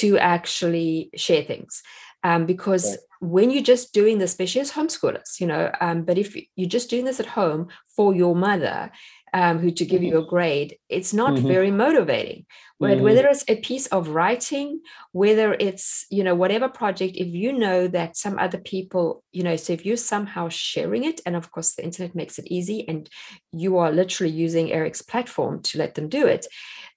to 0.00 0.18
actually 0.18 1.10
share 1.16 1.42
things. 1.42 1.82
um, 2.24 2.46
because 2.46 2.90
yeah. 2.90 2.96
when 3.20 3.50
you're 3.50 3.62
just 3.62 3.92
doing 3.92 4.18
this, 4.18 4.30
especially 4.30 4.62
as 4.62 4.72
homeschoolers, 4.72 5.38
you 5.38 5.46
know, 5.46 5.70
um, 5.80 6.04
but 6.04 6.18
if 6.18 6.34
you're 6.56 6.68
just 6.68 6.90
doing 6.90 7.04
this 7.04 7.20
at 7.20 7.26
home 7.26 7.68
for 7.94 8.14
your 8.14 8.34
mother, 8.34 8.90
um, 9.34 9.58
who 9.58 9.70
to 9.72 9.84
give 9.84 10.00
mm-hmm. 10.00 10.12
you 10.12 10.18
a 10.18 10.26
grade, 10.26 10.78
it's 10.88 11.12
not 11.12 11.34
mm-hmm. 11.34 11.46
very 11.46 11.70
motivating. 11.70 12.46
Mm-hmm. 12.92 13.02
Whether 13.02 13.26
it's 13.28 13.44
a 13.48 13.56
piece 13.56 13.86
of 13.86 14.08
writing, 14.08 14.80
whether 15.12 15.54
it's 15.58 16.06
you 16.10 16.24
know 16.24 16.34
whatever 16.34 16.68
project, 16.68 17.16
if 17.16 17.28
you 17.28 17.52
know 17.52 17.88
that 17.88 18.16
some 18.16 18.38
other 18.38 18.58
people, 18.58 19.22
you 19.32 19.42
know, 19.42 19.56
so 19.56 19.72
if 19.72 19.84
you're 19.84 19.96
somehow 19.96 20.48
sharing 20.48 21.04
it, 21.04 21.20
and 21.26 21.36
of 21.36 21.50
course 21.50 21.74
the 21.74 21.84
internet 21.84 22.14
makes 22.14 22.38
it 22.38 22.46
easy, 22.46 22.86
and 22.88 23.08
you 23.52 23.78
are 23.78 23.90
literally 23.90 24.32
using 24.32 24.72
Eric's 24.72 25.02
platform 25.02 25.62
to 25.62 25.78
let 25.78 25.94
them 25.94 26.08
do 26.08 26.26
it. 26.26 26.46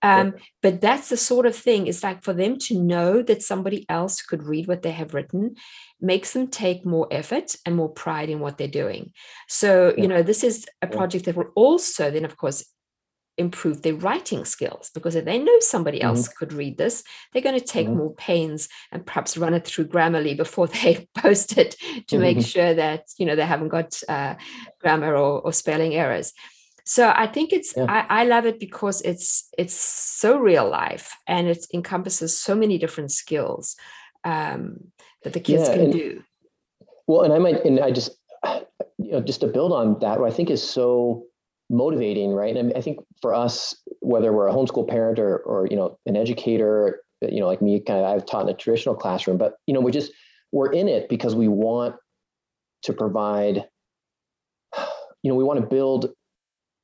Um, 0.01 0.27
yeah. 0.27 0.43
But 0.61 0.81
that's 0.81 1.09
the 1.09 1.17
sort 1.17 1.45
of 1.45 1.55
thing. 1.55 1.87
It's 1.87 2.03
like 2.03 2.23
for 2.23 2.33
them 2.33 2.57
to 2.59 2.79
know 2.79 3.21
that 3.23 3.41
somebody 3.41 3.85
else 3.89 4.21
could 4.21 4.43
read 4.43 4.67
what 4.67 4.81
they 4.81 4.91
have 4.91 5.13
written 5.13 5.55
makes 5.99 6.33
them 6.33 6.47
take 6.47 6.85
more 6.85 7.07
effort 7.11 7.55
and 7.65 7.75
more 7.75 7.89
pride 7.89 8.29
in 8.29 8.39
what 8.39 8.57
they're 8.57 8.67
doing. 8.67 9.11
So, 9.47 9.93
yeah. 9.95 10.03
you 10.03 10.07
know, 10.07 10.21
this 10.21 10.43
is 10.43 10.67
a 10.81 10.87
project 10.87 11.25
that 11.25 11.35
will 11.35 11.51
also 11.55 12.11
then, 12.11 12.25
of 12.25 12.37
course, 12.37 12.63
improve 13.37 13.81
their 13.81 13.95
writing 13.95 14.45
skills 14.45 14.89
because 14.93 15.15
if 15.15 15.25
they 15.25 15.37
know 15.37 15.59
somebody 15.59 16.01
else 16.01 16.27
mm-hmm. 16.27 16.37
could 16.37 16.53
read 16.53 16.77
this, 16.77 17.03
they're 17.31 17.41
going 17.41 17.59
to 17.59 17.65
take 17.65 17.87
mm-hmm. 17.87 17.97
more 17.97 18.15
pains 18.15 18.67
and 18.91 19.05
perhaps 19.05 19.37
run 19.37 19.53
it 19.53 19.65
through 19.65 19.87
Grammarly 19.87 20.35
before 20.35 20.67
they 20.83 21.07
post 21.15 21.57
it 21.57 21.71
to 21.71 22.15
mm-hmm. 22.15 22.21
make 22.21 22.41
sure 22.45 22.73
that 22.73 23.05
you 23.17 23.25
know 23.25 23.35
they 23.35 23.45
haven't 23.45 23.69
got 23.69 24.01
uh, 24.07 24.35
grammar 24.79 25.15
or, 25.15 25.41
or, 25.41 25.53
spelling 25.53 25.93
errors. 25.93 26.33
So 26.85 27.11
I 27.13 27.27
think 27.27 27.51
it's 27.51 27.73
yeah. 27.75 27.85
I, 27.89 28.21
I 28.21 28.23
love 28.25 28.45
it 28.45 28.59
because 28.59 29.01
it's 29.01 29.49
it's 29.57 29.73
so 29.73 30.37
real 30.37 30.69
life 30.69 31.13
and 31.27 31.47
it 31.47 31.65
encompasses 31.73 32.39
so 32.39 32.55
many 32.55 32.77
different 32.77 33.11
skills. 33.11 33.75
Um, 34.23 34.91
that 35.23 35.33
the 35.33 35.39
kids 35.39 35.67
yeah, 35.67 35.73
can 35.73 35.83
and, 35.85 35.93
do. 35.93 36.23
Well, 37.07 37.23
and 37.23 37.33
I 37.33 37.39
might, 37.39 37.63
and 37.65 37.79
I 37.79 37.91
just, 37.91 38.11
you 38.97 39.11
know, 39.11 39.21
just 39.21 39.41
to 39.41 39.47
build 39.47 39.71
on 39.71 39.99
that, 39.99 40.19
what 40.19 40.31
I 40.31 40.35
think 40.35 40.49
is 40.49 40.63
so 40.63 41.26
motivating, 41.69 42.31
right? 42.31 42.55
And 42.55 42.73
I 42.75 42.81
think 42.81 42.99
for 43.21 43.33
us, 43.33 43.75
whether 43.99 44.31
we're 44.31 44.47
a 44.47 44.53
homeschool 44.53 44.87
parent 44.87 45.19
or, 45.19 45.37
or 45.37 45.67
you 45.67 45.75
know, 45.75 45.97
an 46.05 46.15
educator, 46.15 47.01
you 47.21 47.39
know, 47.39 47.47
like 47.47 47.61
me, 47.61 47.79
kind 47.79 47.99
of, 47.99 48.05
I've 48.05 48.25
taught 48.25 48.43
in 48.43 48.49
a 48.49 48.53
traditional 48.53 48.95
classroom, 48.95 49.37
but 49.37 49.55
you 49.67 49.73
know, 49.73 49.81
we 49.81 49.91
just 49.91 50.11
we're 50.51 50.71
in 50.71 50.87
it 50.87 51.09
because 51.09 51.35
we 51.35 51.47
want 51.47 51.95
to 52.83 52.93
provide. 52.93 53.65
You 55.23 55.31
know, 55.31 55.35
we 55.35 55.43
want 55.43 55.59
to 55.59 55.65
build 55.65 56.13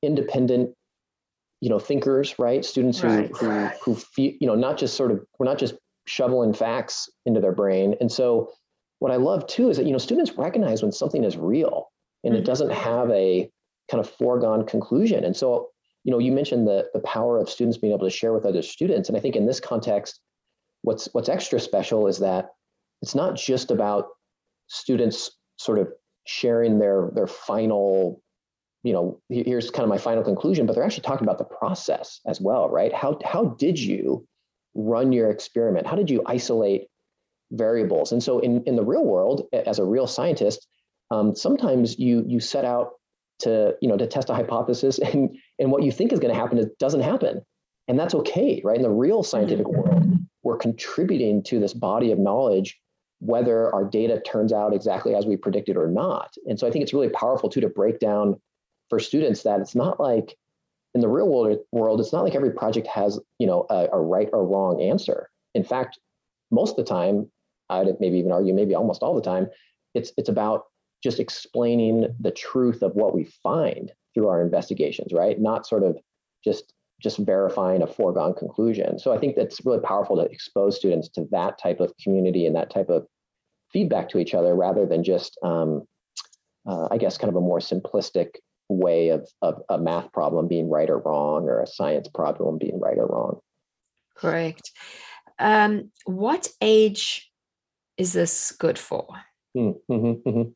independent 0.02 0.74
you 1.60 1.70
know 1.70 1.78
thinkers 1.78 2.34
right 2.38 2.62
students 2.62 2.98
who 2.98 3.08
right. 3.08 3.30
who 3.30 3.66
who 3.82 3.94
feel 3.94 4.32
you 4.38 4.46
know 4.46 4.56
not 4.56 4.76
just 4.76 4.96
sort 4.96 5.12
of 5.12 5.24
we're 5.38 5.46
not 5.46 5.56
just 5.56 5.76
shoveling 6.06 6.52
facts 6.52 7.08
into 7.26 7.40
their 7.40 7.52
brain. 7.52 7.94
And 8.00 8.10
so 8.10 8.52
what 8.98 9.12
I 9.12 9.16
love 9.16 9.46
too 9.46 9.70
is 9.70 9.76
that, 9.76 9.86
you 9.86 9.92
know, 9.92 9.98
students 9.98 10.32
recognize 10.36 10.82
when 10.82 10.92
something 10.92 11.24
is 11.24 11.36
real 11.36 11.90
and 12.22 12.32
mm-hmm. 12.32 12.42
it 12.42 12.46
doesn't 12.46 12.72
have 12.72 13.10
a 13.10 13.50
kind 13.94 14.04
of 14.04 14.10
foregone 14.10 14.66
conclusion. 14.66 15.24
And 15.24 15.36
so, 15.36 15.68
you 16.04 16.12
know, 16.12 16.18
you 16.18 16.32
mentioned 16.32 16.66
the, 16.66 16.88
the 16.92 17.00
power 17.00 17.38
of 17.38 17.48
students 17.48 17.78
being 17.78 17.92
able 17.92 18.06
to 18.06 18.10
share 18.10 18.32
with 18.32 18.44
other 18.44 18.62
students. 18.62 19.08
And 19.08 19.16
I 19.16 19.20
think 19.20 19.36
in 19.36 19.46
this 19.46 19.60
context, 19.60 20.20
what's 20.82 21.08
what's 21.12 21.28
extra 21.28 21.60
special 21.60 22.06
is 22.06 22.18
that 22.18 22.50
it's 23.02 23.14
not 23.14 23.36
just 23.36 23.70
about 23.70 24.08
students 24.66 25.30
sort 25.56 25.78
of 25.78 25.88
sharing 26.26 26.78
their 26.78 27.10
their 27.14 27.26
final 27.26 28.20
you 28.82 28.92
know 28.92 29.20
here's 29.28 29.70
kind 29.70 29.84
of 29.84 29.88
my 29.90 29.98
final 29.98 30.22
conclusion 30.22 30.66
but 30.66 30.74
they're 30.74 30.84
actually 30.84 31.02
talking 31.02 31.26
about 31.26 31.38
the 31.38 31.44
process 31.44 32.20
as 32.26 32.40
well 32.40 32.68
right 32.70 32.92
how 32.94 33.18
how 33.24 33.44
did 33.44 33.78
you 33.78 34.26
run 34.74 35.12
your 35.12 35.30
experiment? 35.30 35.86
How 35.86 35.96
did 35.96 36.10
you 36.10 36.22
isolate 36.26 36.88
variables? 37.52 38.12
And 38.12 38.22
so 38.22 38.40
in, 38.40 38.62
in 38.64 38.76
the 38.76 38.84
real 38.84 39.04
world, 39.04 39.46
as 39.52 39.78
a 39.78 39.84
real 39.84 40.06
scientist, 40.06 40.66
um, 41.10 41.34
sometimes 41.34 41.98
you 41.98 42.24
you 42.26 42.40
set 42.40 42.64
out 42.64 42.92
to 43.40 43.74
you 43.80 43.88
know 43.88 43.96
to 43.96 44.06
test 44.06 44.30
a 44.30 44.34
hypothesis 44.34 44.98
and 45.12 45.36
and 45.58 45.70
what 45.70 45.82
you 45.82 45.92
think 45.92 46.12
is 46.12 46.20
going 46.20 46.32
to 46.32 46.40
happen 46.40 46.58
it 46.58 46.78
doesn't 46.78 47.00
happen 47.00 47.40
and 47.88 47.98
that's 47.98 48.14
okay 48.14 48.60
right 48.64 48.76
in 48.76 48.82
the 48.82 48.90
real 48.90 49.22
scientific 49.22 49.66
mm-hmm. 49.66 49.80
world 49.80 50.04
we're 50.42 50.56
contributing 50.56 51.42
to 51.42 51.58
this 51.58 51.74
body 51.74 52.12
of 52.12 52.18
knowledge 52.18 52.78
whether 53.20 53.74
our 53.74 53.84
data 53.84 54.20
turns 54.20 54.52
out 54.52 54.74
exactly 54.74 55.14
as 55.14 55.24
we 55.24 55.36
predicted 55.36 55.76
or 55.76 55.88
not 55.88 56.34
and 56.46 56.58
so 56.58 56.66
i 56.66 56.70
think 56.70 56.82
it's 56.82 56.92
really 56.92 57.08
powerful 57.10 57.48
too 57.48 57.60
to 57.60 57.68
break 57.68 57.98
down 57.98 58.40
for 58.90 58.98
students 58.98 59.42
that 59.42 59.60
it's 59.60 59.74
not 59.74 59.98
like 59.98 60.36
in 60.94 61.00
the 61.00 61.08
real 61.08 61.28
world, 61.28 61.58
world, 61.72 62.00
it's 62.00 62.12
not 62.12 62.22
like 62.22 62.34
every 62.34 62.52
project 62.52 62.86
has, 62.86 63.18
you 63.38 63.46
know, 63.46 63.66
a, 63.68 63.88
a 63.92 64.00
right 64.00 64.28
or 64.32 64.46
wrong 64.46 64.80
answer. 64.80 65.28
In 65.54 65.64
fact, 65.64 65.98
most 66.50 66.70
of 66.70 66.76
the 66.76 66.84
time, 66.84 67.30
I'd 67.68 67.88
maybe 68.00 68.18
even 68.18 68.30
argue, 68.30 68.54
maybe 68.54 68.74
almost 68.74 69.02
all 69.02 69.14
the 69.14 69.20
time, 69.20 69.48
it's 69.94 70.12
it's 70.16 70.28
about 70.28 70.64
just 71.04 71.20
explaining 71.20 72.08
the 72.18 72.32
truth 72.32 72.82
of 72.82 72.96
what 72.96 73.14
we 73.14 73.24
find 73.42 73.92
through 74.14 74.28
our 74.28 74.42
investigations, 74.42 75.12
right? 75.12 75.38
Not 75.38 75.66
sort 75.66 75.84
of 75.84 75.98
just 76.42 76.72
just 77.02 77.18
verifying 77.18 77.82
a 77.82 77.86
foregone 77.86 78.34
conclusion. 78.34 78.98
So 78.98 79.12
I 79.12 79.18
think 79.18 79.36
that's 79.36 79.64
really 79.66 79.80
powerful 79.80 80.16
to 80.16 80.22
expose 80.22 80.76
students 80.76 81.08
to 81.10 81.28
that 81.32 81.58
type 81.58 81.80
of 81.80 81.92
community 82.02 82.46
and 82.46 82.56
that 82.56 82.70
type 82.70 82.88
of 82.88 83.06
feedback 83.72 84.08
to 84.10 84.18
each 84.18 84.32
other, 84.32 84.54
rather 84.54 84.86
than 84.86 85.04
just, 85.04 85.36
um, 85.42 85.82
uh, 86.66 86.88
I 86.90 86.96
guess, 86.96 87.18
kind 87.18 87.28
of 87.28 87.36
a 87.36 87.40
more 87.40 87.58
simplistic 87.58 88.36
way 88.70 89.08
of, 89.08 89.28
of 89.42 89.60
a 89.68 89.76
math 89.76 90.10
problem 90.12 90.48
being 90.48 90.70
right 90.70 90.88
or 90.88 90.98
wrong 90.98 91.48
or 91.48 91.60
a 91.60 91.66
science 91.66 92.08
problem 92.08 92.56
being 92.56 92.80
right 92.80 92.96
or 92.96 93.06
wrong. 93.06 93.40
Correct. 94.16 94.70
Um, 95.38 95.90
what 96.06 96.48
age 96.62 97.30
is 97.98 98.12
this 98.12 98.52
good 98.52 98.78
for? 98.78 99.06
Mm-hmm, 99.56 99.92
mm-hmm. 99.92 100.50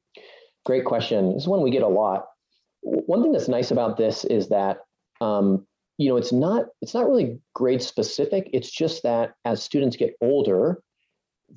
Great 0.65 0.85
question. 0.85 1.35
This 1.35 1.43
is 1.43 1.49
one 1.49 1.63
we 1.63 1.71
get 1.71 1.83
a 1.83 1.89
lot. 1.89 2.27
One 2.83 3.23
thing 3.23 3.33
that's 3.33 3.49
nice 3.49 3.71
about 3.71 3.97
this 3.97 4.25
is 4.25 4.49
that 4.49 4.79
um, 5.21 5.67
you 5.97 6.09
know 6.09 6.17
it's 6.17 6.33
not 6.33 6.67
it's 6.81 6.95
not 6.95 7.09
really 7.09 7.41
grade 7.55 7.83
specific. 7.83 8.51
It's 8.53 8.71
just 8.71 9.03
that 9.03 9.35
as 9.45 9.63
students 9.63 9.97
get 9.97 10.15
older, 10.21 10.81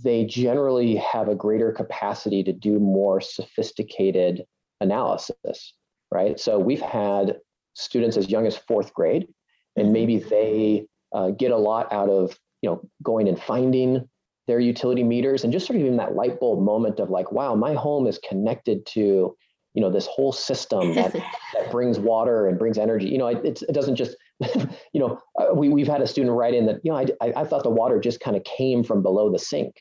they 0.03 0.25
generally 0.25 0.95
have 0.95 1.27
a 1.27 1.35
greater 1.35 1.71
capacity 1.71 2.43
to 2.43 2.53
do 2.53 2.79
more 2.79 3.21
sophisticated 3.21 4.45
analysis 4.79 5.73
right? 6.11 6.39
So 6.39 6.59
we've 6.59 6.81
had 6.81 7.37
students 7.73 8.17
as 8.17 8.29
young 8.29 8.45
as 8.45 8.57
fourth 8.57 8.93
grade, 8.93 9.27
and 9.75 9.85
mm-hmm. 9.87 9.93
maybe 9.93 10.17
they 10.19 10.85
uh, 11.13 11.29
get 11.31 11.51
a 11.51 11.57
lot 11.57 11.91
out 11.91 12.09
of 12.09 12.37
you 12.61 12.69
know 12.69 12.81
going 13.01 13.27
and 13.27 13.41
finding 13.41 14.07
their 14.51 14.59
utility 14.59 15.01
meters 15.01 15.45
and 15.45 15.53
just 15.53 15.65
sort 15.65 15.79
of 15.79 15.85
even 15.85 15.95
that 15.95 16.13
light 16.13 16.37
bulb 16.37 16.61
moment 16.61 16.99
of 16.99 17.09
like, 17.09 17.31
wow, 17.31 17.55
my 17.55 17.73
home 17.73 18.05
is 18.05 18.19
connected 18.27 18.85
to 18.85 19.33
you 19.73 19.81
know 19.81 19.89
this 19.89 20.05
whole 20.05 20.33
system 20.33 20.93
that 20.95 21.13
that 21.13 21.71
brings 21.71 21.97
water 21.97 22.47
and 22.47 22.59
brings 22.59 22.77
energy. 22.77 23.07
You 23.07 23.17
know, 23.17 23.27
it, 23.27 23.61
it 23.61 23.71
doesn't 23.73 23.95
just 23.95 24.17
you 24.93 24.99
know 24.99 25.17
uh, 25.39 25.53
we 25.55 25.69
we've 25.69 25.87
had 25.87 26.01
a 26.01 26.07
student 26.07 26.35
write 26.35 26.53
in 26.53 26.65
that 26.65 26.81
you 26.83 26.91
know 26.91 26.97
I 26.97 27.05
I, 27.21 27.33
I 27.37 27.43
thought 27.45 27.63
the 27.63 27.69
water 27.69 27.97
just 28.01 28.19
kind 28.19 28.35
of 28.35 28.43
came 28.43 28.83
from 28.83 29.01
below 29.01 29.31
the 29.31 29.39
sink 29.39 29.75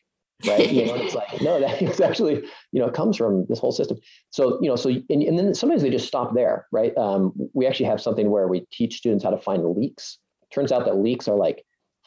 right? 0.46 0.72
You 0.72 0.86
know, 0.86 0.94
it's 0.94 1.14
like, 1.14 1.42
no, 1.42 1.60
that 1.66 1.82
is 1.82 2.00
actually, 2.00 2.36
you 2.72 2.80
know, 2.80 2.86
it 2.86 2.94
comes 2.94 3.14
from 3.14 3.44
this 3.50 3.58
whole 3.58 3.72
system. 3.72 3.98
So, 4.30 4.58
you 4.62 4.70
know, 4.70 4.76
so, 4.76 4.88
and, 4.88 5.22
and 5.22 5.38
then 5.38 5.54
sometimes 5.54 5.82
they 5.82 5.90
just 5.90 6.06
stop 6.06 6.34
there, 6.34 6.66
right? 6.72 6.96
Um, 6.96 7.34
we 7.52 7.66
actually 7.66 7.86
have 7.86 8.00
something 8.00 8.30
where 8.30 8.48
we 8.48 8.66
teach 8.72 8.96
students 8.96 9.22
how 9.22 9.30
to 9.30 9.36
find 9.36 9.62
leaks. 9.76 10.16
Turns 10.50 10.72
out 10.72 10.86
that 10.86 10.96
leaks 10.96 11.28
are 11.28 11.36
like 11.36 11.62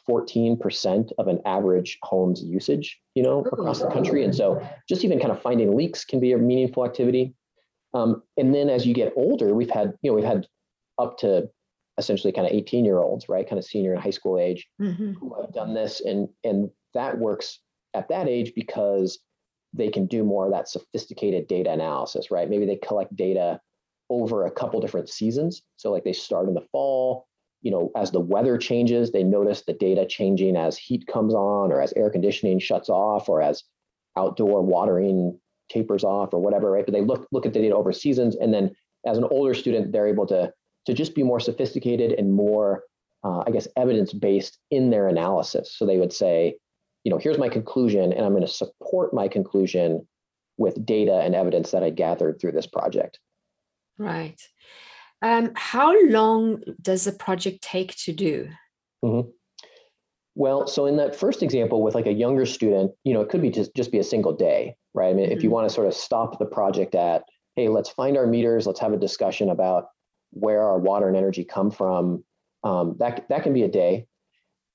14% 0.10 1.12
of 1.18 1.28
an 1.28 1.40
average 1.46 1.98
home's 2.04 2.44
usage, 2.44 3.00
you 3.16 3.24
know, 3.24 3.40
across 3.40 3.80
the 3.80 3.90
country. 3.90 4.24
And 4.24 4.36
so 4.36 4.62
just 4.88 5.04
even 5.04 5.20
kind 5.20 5.32
of 5.32 5.42
finding 5.42 5.76
leaks 5.76 6.04
can 6.04 6.20
be 6.20 6.34
a 6.34 6.38
meaningful 6.38 6.86
activity. 6.86 7.34
Um, 7.94 8.24
and 8.38 8.54
then 8.54 8.70
as 8.70 8.86
you 8.86 8.94
get 8.94 9.14
older, 9.16 9.54
we've 9.54 9.70
had, 9.70 9.94
you 10.02 10.10
know, 10.10 10.16
we've 10.16 10.26
had 10.26 10.48
up 11.00 11.18
to 11.20 11.50
essentially 11.98 12.34
kind 12.34 12.48
of 12.48 12.54
18 12.54 12.86
year 12.86 13.00
olds, 13.00 13.30
right? 13.30 13.48
Kind 13.48 13.60
of 13.60 13.66
senior 13.66 13.94
and 13.94 14.02
high 14.02 14.10
school 14.10 14.40
age 14.40 14.68
mm-hmm. 14.82 15.14
who 15.14 15.36
have 15.40 15.54
done 15.54 15.74
this. 15.74 16.02
And, 16.02 16.28
and 16.44 16.70
that 16.94 17.18
works 17.18 17.60
at 17.94 18.10
that 18.10 18.28
age 18.28 18.54
because 18.56 19.20
they 19.74 19.90
can 19.90 20.06
do 20.06 20.24
more 20.24 20.46
of 20.46 20.52
that 20.52 20.70
sophisticated 20.70 21.48
data 21.48 21.72
analysis, 21.72 22.32
right? 22.32 22.50
Maybe 22.50 22.66
they 22.66 22.76
collect 22.78 23.16
data 23.16 23.60
over 24.10 24.46
a 24.46 24.52
couple 24.52 24.80
different 24.82 25.10
seasons. 25.10 25.64
So 25.78 25.92
like 25.92 26.04
they 26.04 26.14
start 26.14 26.48
in 26.48 26.54
the 26.54 26.68
fall, 26.72 27.28
you 27.64 27.72
know, 27.72 27.92
as 27.96 28.12
the 28.12 28.20
weather 28.20 28.58
changes, 28.58 29.12
they 29.12 29.24
notice 29.24 29.64
the 29.64 29.74
data 29.74 30.06
changing 30.06 30.56
as 30.56 30.78
heat 30.78 31.08
comes 31.08 31.34
on 31.34 31.72
or 31.72 31.82
as 31.82 31.94
air 31.94 32.10
conditioning 32.10 32.60
shuts 32.60 32.90
off 32.90 33.28
or 33.30 33.42
as 33.42 33.64
outdoor 34.18 34.62
watering 34.62 35.40
tapers 35.70 36.04
off 36.04 36.34
or 36.34 36.40
whatever, 36.40 36.70
right? 36.70 36.86
But 36.86 36.94
they 36.94 37.02
look 37.02 37.28
look 37.32 37.46
at 37.46 37.54
the 37.54 37.62
data 37.62 37.76
over 37.76 37.92
seasons 37.92 38.36
and 38.36 38.54
then 38.54 38.76
as 39.06 39.18
an 39.18 39.26
older 39.26 39.54
student, 39.54 39.92
they're 39.92 40.08
able 40.08 40.28
to 40.28 40.54
to 40.86 40.94
just 40.94 41.16
be 41.16 41.24
more 41.24 41.40
sophisticated 41.40 42.12
and 42.12 42.34
more, 42.34 42.84
uh, 43.24 43.44
I 43.48 43.52
guess, 43.52 43.68
evidence 43.78 44.12
based 44.12 44.60
in 44.70 44.90
their 44.90 45.08
analysis. 45.08 45.74
So 45.78 45.86
they 45.86 45.98
would 45.98 46.12
say, 46.12 46.58
you 47.04 47.12
know, 47.12 47.18
here's 47.18 47.38
my 47.38 47.50
conclusion, 47.50 48.12
and 48.12 48.26
I'm 48.26 48.34
going 48.34 48.46
to 48.46 48.52
support 48.52 49.14
my 49.14 49.28
conclusion 49.28 50.06
with 50.58 50.86
data 50.86 51.22
and 51.22 51.36
evidence 51.36 51.72
that 51.72 51.84
I 51.84 51.90
gathered 51.90 52.40
through 52.40 52.52
this 52.52 52.68
project. 52.68 53.20
Right. 53.98 54.40
Um, 55.24 55.54
how 55.56 55.98
long 56.10 56.62
does 56.82 57.08
a 57.08 57.14
project 57.14 57.64
take 57.64 57.96
to 58.04 58.12
do? 58.12 58.50
Mm-hmm. 59.04 59.30
Well, 60.36 60.68
so 60.68 60.86
in 60.86 60.98
that 60.98 61.16
first 61.16 61.42
example 61.42 61.82
with 61.82 61.96
like 61.96 62.08
a 62.08 62.12
younger 62.12 62.46
student, 62.46 62.92
you 63.06 63.14
know, 63.14 63.22
it 63.22 63.30
could 63.30 63.42
be 63.42 63.50
just 63.50 63.74
just 63.74 63.92
be 63.92 64.00
a 64.00 64.04
single 64.04 64.34
day, 64.34 64.76
right? 64.94 65.10
I 65.10 65.14
mean, 65.14 65.26
mm-hmm. 65.26 65.38
if 65.38 65.44
you 65.44 65.48
mm-hmm. 65.48 65.56
want 65.56 65.70
to 65.70 65.74
sort 65.74 65.88
of 65.88 65.94
stop 65.94 66.40
the 66.40 66.46
project 66.46 66.94
at, 66.94 67.24
hey, 67.56 67.70
let's 67.70 67.90
find 67.90 68.18
our 68.18 68.28
meters, 68.28 68.68
let's 68.68 68.82
have 68.82 68.92
a 68.92 68.98
discussion 68.98 69.50
about 69.50 69.86
where 70.32 70.62
our 70.62 70.78
water 70.78 71.08
and 71.08 71.16
energy 71.16 71.46
come 71.46 71.72
from, 71.72 72.24
um, 72.64 72.96
that 73.00 73.26
that 73.30 73.44
can 73.44 73.54
be 73.54 73.64
a 73.64 73.70
day. 73.70 74.08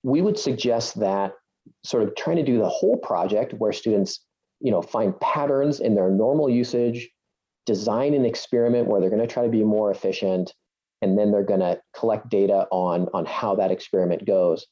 We 0.03 0.23
would 0.23 0.39
suggest 0.39 0.99
that 1.01 1.33
sort 1.85 2.05
of 2.05 2.17
trying 2.17 2.37
to 2.37 2.45
do 2.45 2.57
the 2.57 2.69
whole 2.69 2.97
project 2.97 3.53
where 3.53 3.73
students, 3.73 4.25
you 4.61 4.71
know, 4.71 4.81
find 4.81 5.19
patterns 5.21 5.81
in 5.81 5.95
their 5.95 6.11
normal 6.11 6.49
usage, 6.49 7.11
design 7.69 8.15
an 8.15 8.25
experiment 8.25 8.89
where 8.89 9.01
they're 9.01 9.11
going 9.11 9.27
to 9.27 9.33
try 9.33 9.45
to 9.45 9.49
be 9.49 9.63
more 9.63 9.91
efficient, 9.93 10.55
and 11.03 11.17
then 11.17 11.31
they're 11.31 11.45
going 11.45 11.61
to 11.61 11.81
collect 11.95 12.29
data 12.29 12.67
on 12.73 13.09
on 13.15 13.25
how 13.27 13.55
that 13.55 13.71
experiment 13.71 14.25
goes 14.25 14.67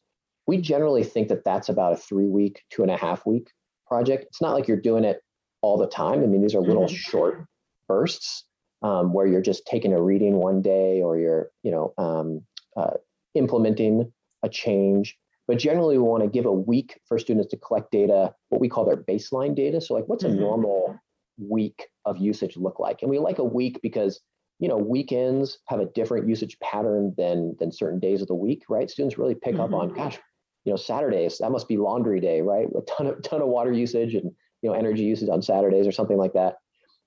we 0.46 0.58
generally 0.58 1.04
think 1.04 1.28
that 1.28 1.44
that's 1.44 1.68
about 1.68 1.92
a 1.92 1.96
three 1.96 2.26
week, 2.26 2.62
two 2.70 2.82
and 2.82 2.90
a 2.90 2.96
half 2.96 3.26
week 3.26 3.50
project. 3.86 4.24
It's 4.28 4.40
not 4.40 4.54
like 4.54 4.68
you're 4.68 4.80
doing 4.80 5.04
it 5.04 5.20
all 5.62 5.76
the 5.76 5.88
time. 5.88 6.22
I 6.22 6.26
mean, 6.26 6.42
these 6.42 6.54
are 6.54 6.60
little 6.60 6.84
mm-hmm. 6.84 6.94
short 6.94 7.46
bursts 7.88 8.44
um, 8.82 9.12
where 9.12 9.26
you're 9.26 9.40
just 9.40 9.66
taking 9.66 9.92
a 9.92 10.00
reading 10.00 10.36
one 10.36 10.62
day 10.62 11.02
or 11.02 11.18
you're, 11.18 11.50
you 11.62 11.70
know, 11.70 11.94
um, 11.98 12.42
uh, 12.76 12.94
implementing 13.34 14.12
a 14.42 14.48
change. 14.48 15.16
But 15.48 15.58
generally, 15.58 15.96
we 15.96 16.04
want 16.04 16.24
to 16.24 16.28
give 16.28 16.46
a 16.46 16.52
week 16.52 17.00
for 17.06 17.18
students 17.18 17.48
to 17.50 17.56
collect 17.56 17.92
data, 17.92 18.34
what 18.48 18.60
we 18.60 18.68
call 18.68 18.84
their 18.84 18.96
baseline 18.96 19.54
data. 19.54 19.80
So, 19.80 19.94
like, 19.94 20.04
what's 20.06 20.24
a 20.24 20.28
mm-hmm. 20.28 20.40
normal 20.40 20.98
week 21.38 21.86
of 22.06 22.16
usage 22.16 22.56
look 22.56 22.80
like? 22.80 23.02
And 23.02 23.10
we 23.10 23.18
like 23.18 23.38
a 23.38 23.44
week 23.44 23.80
because 23.82 24.20
you 24.58 24.68
know 24.68 24.76
weekends 24.76 25.58
have 25.66 25.80
a 25.80 25.86
different 25.86 26.28
usage 26.28 26.58
pattern 26.60 27.14
than 27.16 27.54
than 27.58 27.70
certain 27.70 28.00
days 28.00 28.22
of 28.22 28.28
the 28.28 28.34
week 28.34 28.64
right 28.68 28.90
students 28.90 29.18
really 29.18 29.34
pick 29.34 29.54
mm-hmm. 29.54 29.62
up 29.62 29.72
on 29.74 29.88
mm-hmm. 29.88 29.98
gosh 29.98 30.18
you 30.64 30.72
know 30.72 30.76
saturdays 30.76 31.38
that 31.38 31.50
must 31.50 31.68
be 31.68 31.76
laundry 31.76 32.20
day 32.20 32.40
right 32.40 32.68
a 32.76 32.80
ton 32.82 33.06
of 33.06 33.22
ton 33.22 33.42
of 33.42 33.48
water 33.48 33.72
usage 33.72 34.14
and 34.14 34.30
you 34.62 34.70
know 34.70 34.74
energy 34.74 35.02
usage 35.02 35.28
on 35.28 35.42
saturdays 35.42 35.86
or 35.86 35.92
something 35.92 36.16
like 36.16 36.32
that 36.32 36.56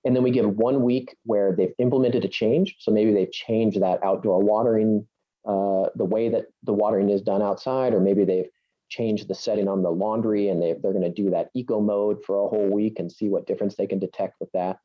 and 0.06 0.16
then 0.16 0.24
we 0.24 0.32
give 0.32 0.48
one 0.58 0.84
week 0.84 1.16
where 1.26 1.56
they've 1.56 1.74
implemented 1.80 2.24
a 2.24 2.28
change 2.28 2.76
so 2.80 2.92
maybe 2.92 3.14
they've 3.14 3.32
changed 3.32 3.82
that 3.82 4.04
outdoor 4.04 4.42
watering 4.42 5.06
uh, 5.48 5.90
the 5.96 6.06
way 6.06 6.30
that 6.30 6.46
the 6.64 6.74
watering 6.74 7.10
is 7.10 7.22
done 7.22 7.42
outside 7.42 7.94
or 7.94 8.00
maybe 8.00 8.26
they've 8.26 8.50
changed 8.90 9.28
the 9.28 9.36
setting 9.36 9.68
on 9.68 9.84
the 9.84 9.90
laundry 9.90 10.50
and 10.50 10.62
they, 10.62 10.74
they're 10.82 10.94
going 10.94 11.02
to 11.02 11.10
do 11.10 11.30
that 11.30 11.50
eco 11.56 11.80
mode 11.80 12.24
for 12.26 12.46
a 12.46 12.50
whole 12.50 12.70
week 12.70 13.00
and 13.00 13.12
see 13.12 13.30
what 13.30 13.48
difference 13.48 13.76
they 13.76 13.88
can 13.88 14.00
detect 14.00 14.36
with 14.40 14.52
that 14.52 14.78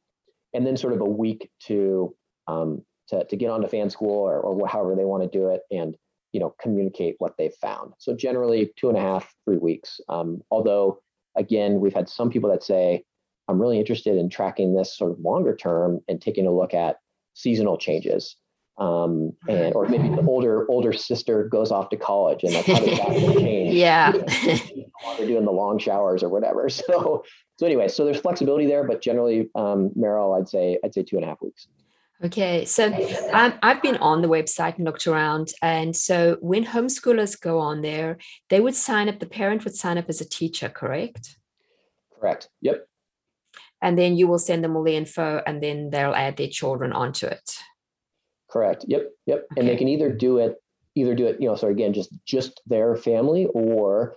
and 0.55 0.67
then 0.67 0.77
sort 0.77 0.93
of 0.93 1.01
a 1.01 1.05
week 1.05 1.51
to 1.67 2.15
um, 2.49 2.83
to, 3.09 3.25
to 3.25 3.37
get 3.37 3.51
onto 3.51 3.69
fan 3.69 3.91
school 3.91 4.23
or, 4.23 4.41
or 4.41 4.67
however 4.67 4.95
they 4.95 5.05
want 5.05 5.23
to 5.23 5.39
do 5.39 5.49
it 5.49 5.63
and 5.71 5.97
you 6.33 6.41
know 6.41 6.55
communicate 6.61 7.17
what 7.19 7.35
they've 7.37 7.55
found. 7.61 7.93
So 7.99 8.15
generally 8.17 8.73
two 8.77 8.89
and 8.89 8.99
a 8.99 9.01
half 9.01 9.33
three 9.45 9.59
weeks. 9.59 10.01
Um, 10.09 10.43
although 10.51 11.01
again 11.37 11.81
we've 11.81 11.95
had 11.95 12.09
some 12.09 12.31
people 12.31 12.49
that 12.51 12.63
say 12.63 13.03
i'm 13.49 13.61
really 13.61 13.79
interested 13.79 14.17
in 14.17 14.31
tracking 14.31 14.75
this 14.75 14.97
sort 14.97 15.11
of 15.11 15.19
longer 15.19 15.55
term 15.57 15.99
and 16.09 16.21
taking 16.21 16.47
a 16.47 16.53
look 16.53 16.73
at 16.75 16.97
seasonal 17.35 17.77
changes. 17.77 18.37
Um, 18.77 19.33
and 19.49 19.73
or 19.75 19.89
maybe 19.89 20.09
the 20.09 20.25
older 20.27 20.69
older 20.69 20.93
sister 20.93 21.45
goes 21.45 21.71
off 21.71 21.91
to 21.91 21.97
college 21.97 22.43
and 22.43 22.55
like 22.55 22.67
how 22.67 22.81
does 22.81 22.99
that 22.99 23.39
change. 23.39 23.75
Yeah. 23.75 24.13
They're 25.19 25.27
doing 25.27 25.45
the 25.45 25.53
long 25.53 25.79
showers 25.79 26.23
or 26.23 26.29
whatever. 26.29 26.69
So 26.69 27.25
so 27.57 27.67
anyway 27.67 27.89
so 27.89 28.05
there's 28.05 28.21
flexibility 28.21 28.67
there 28.67 28.85
but 28.85 29.01
generally 29.03 29.51
um, 29.55 29.91
Meryl 29.91 30.39
I'd 30.39 30.49
say 30.49 30.79
I'd 30.85 30.95
say 30.95 31.03
two 31.03 31.17
and 31.17 31.25
a 31.25 31.29
half 31.29 31.41
weeks 31.41 31.69
Okay, 32.23 32.65
so 32.65 32.87
um, 33.33 33.55
I've 33.63 33.83
been 33.83 33.97
on 33.97 34.23
the 34.23 34.29
website 34.29 34.77
and 34.77 34.85
looked 34.85 35.07
around. 35.07 35.53
And 35.61 35.95
so 35.95 36.39
when 36.41 36.65
homeschoolers 36.65 37.39
go 37.39 37.59
on 37.59 37.83
there, 37.83 38.19
they 38.49 38.61
would 38.61 38.75
sign 38.75 39.09
up, 39.09 39.19
the 39.19 39.27
parent 39.27 39.65
would 39.65 39.75
sign 39.75 39.99
up 39.99 40.09
as 40.09 40.21
a 40.21 40.29
teacher, 40.29 40.69
correct? 40.69 41.37
Correct. 42.19 42.49
Yep. 42.63 42.87
And 43.83 43.99
then 43.99 44.17
you 44.17 44.29
will 44.29 44.39
send 44.39 44.65
them 44.65 44.77
all 44.77 44.85
the 44.85 44.97
info 44.97 45.43
and 45.47 45.63
then 45.63 45.91
they'll 45.91 46.15
add 46.15 46.37
their 46.37 46.49
children 46.49 46.93
onto 46.93 47.27
it. 47.27 47.59
Correct. 48.49 48.85
Yep. 48.89 49.11
Yep. 49.27 49.47
Okay. 49.53 49.61
And 49.61 49.69
they 49.69 49.77
can 49.77 49.89
either 49.89 50.11
do 50.11 50.39
it, 50.39 50.55
either 50.95 51.15
do 51.15 51.27
it, 51.27 51.41
you 51.41 51.49
know, 51.49 51.57
so 51.57 51.69
again, 51.69 51.93
just 51.93 52.11
just 52.25 52.63
their 52.67 52.97
family, 52.97 53.47
or 53.53 54.15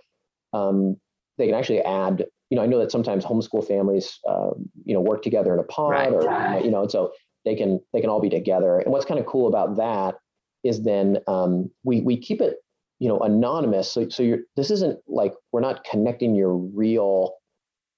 um, 0.54 0.98
they 1.38 1.48
can 1.48 1.56
actually 1.56 1.82
add 1.82 2.26
you 2.50 2.56
know, 2.56 2.64
I 2.64 2.66
know 2.66 2.80
that 2.80 2.92
sometimes 2.92 3.26
homeschool 3.26 3.68
families, 3.68 4.20
uh, 4.28 4.52
you 4.86 4.94
know, 4.94 5.02
work 5.02 5.22
together 5.22 5.54
in 5.54 5.60
a 5.60 5.64
pod, 5.64 5.92
right. 5.92 6.12
or 6.12 6.64
you 6.64 6.72
know, 6.72 6.82
and 6.84 6.92
so 6.92 7.12
they 7.46 7.56
can 7.56 7.80
they 7.94 8.02
can 8.02 8.10
all 8.10 8.22
be 8.22 8.30
together. 8.30 8.80
And 8.80 8.92
what's 8.92 9.06
kind 9.06 9.20
of 9.20 9.26
cool 9.26 9.48
about 9.48 9.78
that 9.78 10.16
is 10.64 10.84
then 10.84 11.20
um, 11.28 11.70
we 11.84 12.02
we 12.02 12.18
keep 12.18 12.42
it 12.42 12.58
you 13.00 13.10
know 13.10 13.20
anonymous. 13.20 13.92
So 13.92 14.08
so 14.10 14.24
you're 14.24 14.40
this 14.56 14.72
isn't 14.72 15.00
like 15.08 15.34
we're 15.52 15.62
not 15.62 15.84
connecting 15.84 16.36
your 16.36 16.56
real 16.56 17.34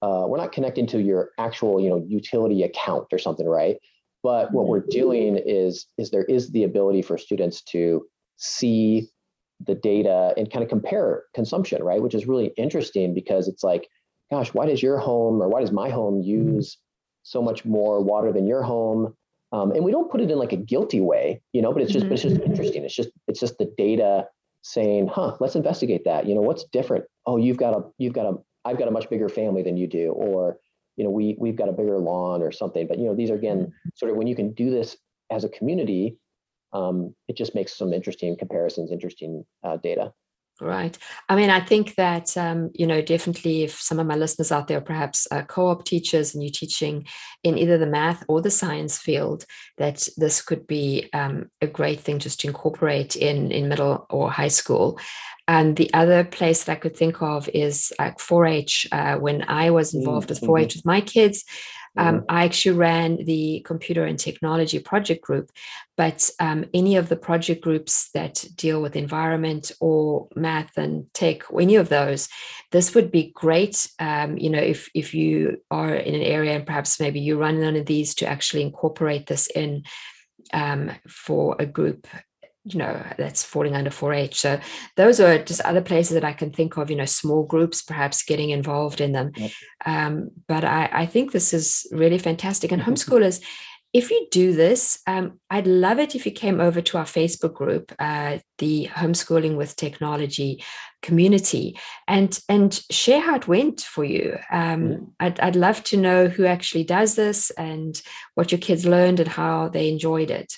uh, 0.02 0.24
we're 0.26 0.38
not 0.38 0.52
connecting 0.52 0.86
to 0.88 1.00
your 1.00 1.30
actual 1.38 1.80
you 1.80 1.88
know 1.88 2.04
utility 2.08 2.62
account 2.62 3.06
or 3.12 3.18
something, 3.18 3.46
right? 3.46 3.76
But 4.22 4.52
what 4.52 4.66
we're 4.66 4.84
doing 4.90 5.40
is 5.44 5.86
is 5.96 6.10
there 6.10 6.24
is 6.24 6.50
the 6.50 6.64
ability 6.64 7.02
for 7.02 7.16
students 7.16 7.62
to 7.64 8.04
see 8.36 9.08
the 9.66 9.74
data 9.74 10.32
and 10.36 10.50
kind 10.50 10.62
of 10.62 10.68
compare 10.68 11.24
consumption, 11.34 11.82
right? 11.82 12.02
Which 12.02 12.14
is 12.14 12.26
really 12.26 12.52
interesting 12.56 13.14
because 13.14 13.46
it's 13.46 13.62
like, 13.62 13.88
gosh, 14.30 14.54
why 14.54 14.66
does 14.66 14.82
your 14.82 14.98
home 14.98 15.42
or 15.42 15.48
why 15.48 15.60
does 15.60 15.72
my 15.72 15.90
home 15.90 16.20
use 16.22 16.78
so 17.22 17.42
much 17.42 17.64
more 17.64 18.00
water 18.02 18.32
than 18.32 18.46
your 18.46 18.62
home? 18.62 19.14
Um, 19.52 19.72
and 19.72 19.84
we 19.84 19.90
don't 19.90 20.10
put 20.10 20.20
it 20.20 20.30
in 20.30 20.38
like 20.38 20.52
a 20.52 20.56
guilty 20.56 21.00
way, 21.00 21.42
you 21.52 21.60
know, 21.60 21.72
but 21.72 21.82
it's 21.82 21.92
just, 21.92 22.04
mm-hmm. 22.04 22.10
but 22.10 22.14
it's 22.14 22.22
just 22.22 22.36
mm-hmm. 22.36 22.50
interesting. 22.50 22.84
It's 22.84 22.94
just, 22.94 23.10
it's 23.26 23.40
just 23.40 23.58
the 23.58 23.72
data 23.76 24.26
saying, 24.62 25.08
huh, 25.08 25.36
let's 25.40 25.56
investigate 25.56 26.04
that. 26.04 26.26
You 26.26 26.34
know, 26.34 26.42
what's 26.42 26.64
different? 26.64 27.04
Oh, 27.26 27.36
you've 27.36 27.56
got 27.56 27.74
a, 27.74 27.82
you've 27.98 28.12
got 28.12 28.26
a, 28.26 28.34
I've 28.64 28.78
got 28.78 28.88
a 28.88 28.92
much 28.92 29.10
bigger 29.10 29.28
family 29.28 29.62
than 29.62 29.76
you 29.76 29.88
do, 29.88 30.12
or, 30.12 30.58
you 30.96 31.04
know, 31.04 31.10
we, 31.10 31.34
we've 31.38 31.56
got 31.56 31.68
a 31.68 31.72
bigger 31.72 31.98
lawn 31.98 32.42
or 32.42 32.52
something. 32.52 32.86
But, 32.86 32.98
you 32.98 33.06
know, 33.06 33.16
these 33.16 33.30
are 33.30 33.34
again, 33.34 33.58
mm-hmm. 33.58 33.88
sort 33.96 34.10
of 34.12 34.16
when 34.16 34.26
you 34.26 34.36
can 34.36 34.52
do 34.52 34.70
this 34.70 34.96
as 35.30 35.44
a 35.44 35.48
community, 35.48 36.16
um, 36.72 37.14
it 37.26 37.36
just 37.36 37.54
makes 37.54 37.76
some 37.76 37.92
interesting 37.92 38.36
comparisons, 38.36 38.92
interesting 38.92 39.44
uh, 39.64 39.78
data. 39.78 40.12
Right. 40.60 40.96
I 41.28 41.36
mean, 41.36 41.48
I 41.48 41.60
think 41.60 41.94
that, 41.94 42.36
um, 42.36 42.70
you 42.74 42.86
know, 42.86 43.00
definitely 43.00 43.62
if 43.62 43.80
some 43.80 43.98
of 43.98 44.06
my 44.06 44.14
listeners 44.14 44.52
out 44.52 44.68
there, 44.68 44.82
perhaps 44.82 45.26
uh, 45.30 45.42
co 45.42 45.68
op 45.68 45.84
teachers 45.84 46.34
and 46.34 46.42
you're 46.42 46.52
teaching 46.52 47.06
in 47.42 47.56
either 47.56 47.78
the 47.78 47.86
math 47.86 48.24
or 48.28 48.42
the 48.42 48.50
science 48.50 48.98
field, 48.98 49.46
that 49.78 50.06
this 50.18 50.42
could 50.42 50.66
be 50.66 51.08
um, 51.14 51.50
a 51.62 51.66
great 51.66 52.00
thing 52.00 52.18
just 52.18 52.40
to 52.40 52.48
incorporate 52.48 53.16
in, 53.16 53.50
in 53.50 53.68
middle 53.70 54.06
or 54.10 54.30
high 54.30 54.48
school. 54.48 54.98
And 55.48 55.76
the 55.76 55.92
other 55.94 56.24
place 56.24 56.64
that 56.64 56.72
I 56.72 56.80
could 56.80 56.96
think 56.96 57.22
of 57.22 57.48
is 57.54 57.92
like 57.98 58.20
4 58.20 58.46
H. 58.46 58.86
Uh, 58.92 59.16
when 59.16 59.44
I 59.48 59.70
was 59.70 59.94
involved 59.94 60.28
mm-hmm. 60.28 60.40
with 60.42 60.46
4 60.46 60.58
H 60.58 60.74
with 60.76 60.84
my 60.86 61.00
kids, 61.00 61.44
um, 61.96 62.24
I 62.28 62.44
actually 62.44 62.76
ran 62.76 63.24
the 63.24 63.60
computer 63.66 64.04
and 64.04 64.18
technology 64.18 64.78
project 64.78 65.22
group, 65.22 65.50
but 65.96 66.30
um, 66.38 66.64
any 66.72 66.96
of 66.96 67.08
the 67.08 67.16
project 67.16 67.62
groups 67.62 68.10
that 68.14 68.44
deal 68.54 68.80
with 68.80 68.94
environment 68.94 69.72
or 69.80 70.28
math 70.36 70.76
and 70.76 71.12
tech, 71.14 71.52
or 71.52 71.60
any 71.60 71.76
of 71.76 71.88
those, 71.88 72.28
this 72.70 72.94
would 72.94 73.10
be 73.10 73.32
great. 73.34 73.88
Um, 73.98 74.38
you 74.38 74.50
know, 74.50 74.60
if 74.60 74.88
if 74.94 75.14
you 75.14 75.60
are 75.70 75.94
in 75.94 76.14
an 76.14 76.22
area 76.22 76.54
and 76.54 76.66
perhaps 76.66 77.00
maybe 77.00 77.20
you 77.20 77.36
run 77.38 77.60
one 77.60 77.76
of 77.76 77.86
these 77.86 78.14
to 78.16 78.26
actually 78.26 78.62
incorporate 78.62 79.26
this 79.26 79.48
in 79.48 79.82
um, 80.52 80.92
for 81.08 81.56
a 81.58 81.66
group 81.66 82.06
you 82.64 82.78
know 82.78 83.02
that's 83.16 83.42
falling 83.42 83.74
under 83.74 83.90
4-h 83.90 84.38
so 84.38 84.60
those 84.96 85.18
are 85.18 85.42
just 85.42 85.62
other 85.62 85.80
places 85.80 86.14
that 86.14 86.24
i 86.24 86.32
can 86.32 86.50
think 86.50 86.76
of 86.76 86.90
you 86.90 86.96
know 86.96 87.06
small 87.06 87.44
groups 87.44 87.82
perhaps 87.82 88.22
getting 88.22 88.50
involved 88.50 89.00
in 89.00 89.12
them. 89.12 89.32
Yep. 89.36 89.50
um, 89.86 90.30
but 90.46 90.64
I, 90.64 90.88
I 90.92 91.06
think 91.06 91.32
this 91.32 91.54
is 91.54 91.86
really 91.90 92.18
fantastic. 92.18 92.72
And 92.72 92.82
homeschoolers 92.82 93.42
if 93.92 94.08
you 94.10 94.28
do 94.30 94.52
this 94.52 95.00
um, 95.08 95.40
i'd 95.50 95.66
love 95.66 95.98
it 95.98 96.14
if 96.14 96.24
you 96.24 96.30
came 96.30 96.60
over 96.60 96.80
to 96.80 96.96
our 96.96 97.04
facebook 97.04 97.54
group 97.54 97.92
uh, 97.98 98.38
the 98.58 98.88
homeschooling 98.92 99.56
with 99.56 99.74
technology 99.74 100.62
community 101.02 101.78
and 102.06 102.38
and 102.48 102.82
share 102.90 103.20
how 103.20 103.36
it 103.36 103.48
went 103.48 103.80
for 103.80 104.04
you. 104.04 104.38
Um, 104.50 104.82
mm. 104.82 105.06
I'd, 105.18 105.40
I'd 105.40 105.56
love 105.56 105.82
to 105.84 105.96
know 105.96 106.28
who 106.28 106.44
actually 106.44 106.84
does 106.84 107.14
this 107.14 107.50
and 107.50 108.00
what 108.34 108.52
your 108.52 108.60
kids 108.60 108.86
learned 108.86 109.20
and 109.20 109.28
how 109.28 109.68
they 109.68 109.88
enjoyed 109.88 110.30
it. 110.30 110.54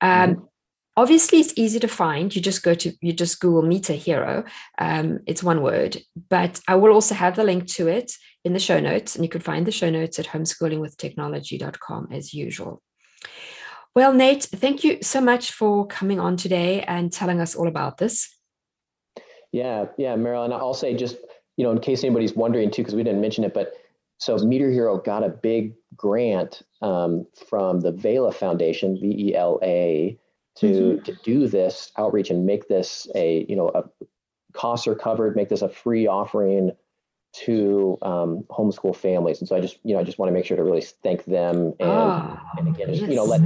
Um, 0.00 0.34
mm 0.36 0.48
obviously 0.96 1.40
it's 1.40 1.52
easy 1.56 1.78
to 1.80 1.88
find. 1.88 2.34
You 2.34 2.42
just 2.42 2.62
go 2.62 2.74
to 2.74 2.92
you 3.00 3.12
just 3.12 3.40
google 3.40 3.62
meter 3.62 3.92
hero. 3.92 4.44
Um, 4.78 5.20
it's 5.26 5.42
one 5.42 5.62
word 5.62 5.98
but 6.28 6.60
i 6.68 6.74
will 6.74 6.92
also 6.92 7.14
have 7.14 7.36
the 7.36 7.44
link 7.44 7.66
to 7.66 7.88
it 7.88 8.12
in 8.44 8.52
the 8.52 8.58
show 8.58 8.80
notes 8.80 9.14
and 9.14 9.24
you 9.24 9.28
can 9.28 9.40
find 9.40 9.66
the 9.66 9.72
show 9.72 9.90
notes 9.90 10.18
at 10.18 10.26
homeschoolingwithtechnology.com 10.26 12.08
as 12.12 12.32
usual. 12.32 12.82
Well 13.94 14.12
nate 14.12 14.44
thank 14.44 14.84
you 14.84 14.98
so 15.02 15.20
much 15.20 15.52
for 15.52 15.86
coming 15.86 16.20
on 16.20 16.36
today 16.36 16.82
and 16.82 17.12
telling 17.12 17.40
us 17.40 17.54
all 17.54 17.68
about 17.68 17.98
this. 17.98 18.34
Yeah 19.52 19.86
yeah 19.96 20.16
marilyn 20.16 20.52
i'll 20.52 20.74
say 20.74 20.94
just 20.94 21.16
you 21.56 21.64
know 21.64 21.72
in 21.72 21.80
case 21.80 22.04
anybody's 22.04 22.34
wondering 22.34 22.70
too 22.70 22.82
because 22.82 22.94
we 22.94 23.02
didn't 23.02 23.20
mention 23.20 23.44
it 23.44 23.54
but 23.54 23.72
so 24.18 24.36
meter 24.38 24.70
hero 24.70 24.98
got 24.98 25.22
a 25.22 25.28
big 25.28 25.74
grant 25.94 26.62
um, 26.82 27.26
from 27.48 27.80
the 27.80 27.92
vela 27.92 28.32
foundation 28.32 28.98
v-e-l-a 29.00 30.18
to 30.56 30.66
mm-hmm. 30.66 31.02
to 31.04 31.12
do 31.24 31.48
this 31.48 31.92
outreach 31.98 32.30
and 32.30 32.46
make 32.46 32.68
this 32.68 33.06
a 33.14 33.44
you 33.48 33.56
know 33.56 33.70
a 33.74 33.84
costs 34.52 34.86
are 34.86 34.94
covered, 34.94 35.36
make 35.36 35.48
this 35.48 35.62
a 35.62 35.68
free 35.68 36.06
offering 36.06 36.72
to 37.44 37.98
um, 38.02 38.44
homeschool 38.48 38.96
families. 38.96 39.40
And 39.40 39.48
so 39.48 39.54
I 39.54 39.60
just, 39.60 39.78
you 39.84 39.94
know, 39.94 40.00
I 40.00 40.04
just 40.04 40.18
want 40.18 40.28
to 40.30 40.32
make 40.32 40.46
sure 40.46 40.56
to 40.56 40.64
really 40.64 40.80
thank 40.80 41.24
them. 41.26 41.74
And, 41.78 41.90
oh, 41.90 42.40
and 42.56 42.68
again, 42.68 42.88
just, 42.88 43.02
yes. 43.02 43.10
you 43.10 43.16
know, 43.16 43.24
let, 43.24 43.42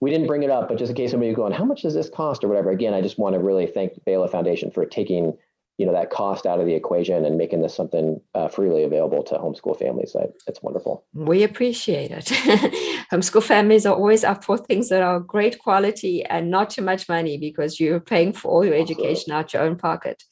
we 0.00 0.10
didn't 0.10 0.26
bring 0.26 0.42
it 0.42 0.50
up, 0.50 0.68
but 0.68 0.78
just 0.78 0.90
in 0.90 0.96
case 0.96 1.12
somebody's 1.12 1.34
going, 1.34 1.52
how 1.52 1.64
much 1.64 1.82
does 1.82 1.94
this 1.94 2.10
cost 2.10 2.44
or 2.44 2.48
whatever? 2.48 2.70
Again, 2.70 2.92
I 2.92 3.00
just 3.00 3.18
want 3.18 3.34
to 3.34 3.40
really 3.40 3.66
thank 3.66 3.94
the 3.94 4.00
Vela 4.04 4.28
Foundation 4.28 4.70
for 4.70 4.84
taking, 4.84 5.36
you 5.78 5.86
know, 5.86 5.92
that 5.92 6.10
cost 6.10 6.46
out 6.46 6.60
of 6.60 6.66
the 6.66 6.74
equation 6.74 7.24
and 7.24 7.36
making 7.38 7.62
this 7.62 7.74
something 7.74 8.20
uh, 8.34 8.48
freely 8.48 8.84
available 8.84 9.22
to 9.24 9.34
homeschool 9.34 9.78
families. 9.78 10.14
I, 10.18 10.26
it's 10.46 10.62
wonderful. 10.62 11.04
We 11.14 11.42
appreciate 11.42 12.10
it. 12.10 12.26
homeschool 13.12 13.42
families 13.42 13.86
are 13.86 13.94
always 13.94 14.22
up 14.22 14.44
for 14.44 14.58
things 14.58 14.90
that 14.90 15.02
are 15.02 15.18
great 15.18 15.58
quality 15.58 16.24
and 16.24 16.50
not 16.50 16.70
too 16.70 16.82
much 16.82 17.08
money 17.08 17.38
because 17.38 17.80
you're 17.80 18.00
paying 18.00 18.32
for 18.32 18.50
all 18.50 18.64
your 18.64 18.74
Absolutely. 18.74 19.06
education 19.06 19.32
out 19.32 19.52
your 19.52 19.62
own 19.62 19.76
pocket. 19.76 20.22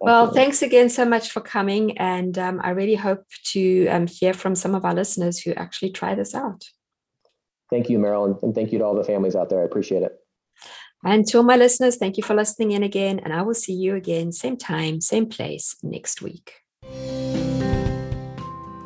Well, 0.00 0.32
thanks 0.32 0.62
again 0.62 0.90
so 0.90 1.04
much 1.04 1.30
for 1.30 1.40
coming. 1.40 1.96
And 1.98 2.38
um, 2.38 2.60
I 2.62 2.70
really 2.70 2.94
hope 2.94 3.24
to 3.52 3.88
um, 3.88 4.06
hear 4.06 4.34
from 4.34 4.54
some 4.54 4.74
of 4.74 4.84
our 4.84 4.94
listeners 4.94 5.40
who 5.40 5.52
actually 5.54 5.90
try 5.90 6.14
this 6.14 6.34
out. 6.34 6.64
Thank 7.70 7.88
you, 7.88 7.98
Marilyn. 7.98 8.36
And 8.42 8.54
thank 8.54 8.72
you 8.72 8.78
to 8.78 8.84
all 8.84 8.94
the 8.94 9.04
families 9.04 9.34
out 9.34 9.48
there. 9.48 9.60
I 9.60 9.64
appreciate 9.64 10.02
it. 10.02 10.12
And 11.04 11.26
to 11.28 11.38
all 11.38 11.44
my 11.44 11.56
listeners, 11.56 11.96
thank 11.96 12.16
you 12.16 12.22
for 12.22 12.34
listening 12.34 12.72
in 12.72 12.82
again. 12.82 13.20
And 13.20 13.32
I 13.32 13.42
will 13.42 13.54
see 13.54 13.74
you 13.74 13.94
again, 13.94 14.32
same 14.32 14.56
time, 14.56 15.00
same 15.00 15.26
place 15.26 15.76
next 15.82 16.22
week. 16.22 16.54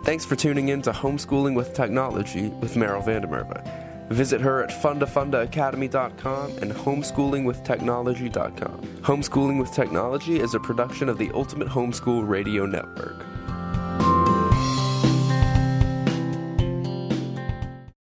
Thanks 0.05 0.25
for 0.25 0.37
tuning 0.37 0.71
in 0.71 0.81
to 0.83 0.91
Homeschooling 0.91 1.55
with 1.55 1.75
Technology 1.75 2.49
with 2.49 2.75
Meryl 2.75 3.05
van 3.05 3.23
der 3.23 3.29
Merwe. 3.29 3.63
Visit 4.11 4.41
her 4.41 4.65
at 4.65 4.71
fundafundaacademy.com 4.71 6.51
and 6.63 6.73
homeschoolingwithtechnology.com. 6.73 8.83
Homeschooling 9.03 9.61
with 9.61 9.71
Technology 9.73 10.41
is 10.41 10.55
a 10.55 10.61
production 10.61 11.11
of 11.11 11.19
the 11.19 11.31
Ultimate 11.35 11.69
Homeschool 11.69 12.27
Radio 12.27 12.65
Network. 12.65 13.27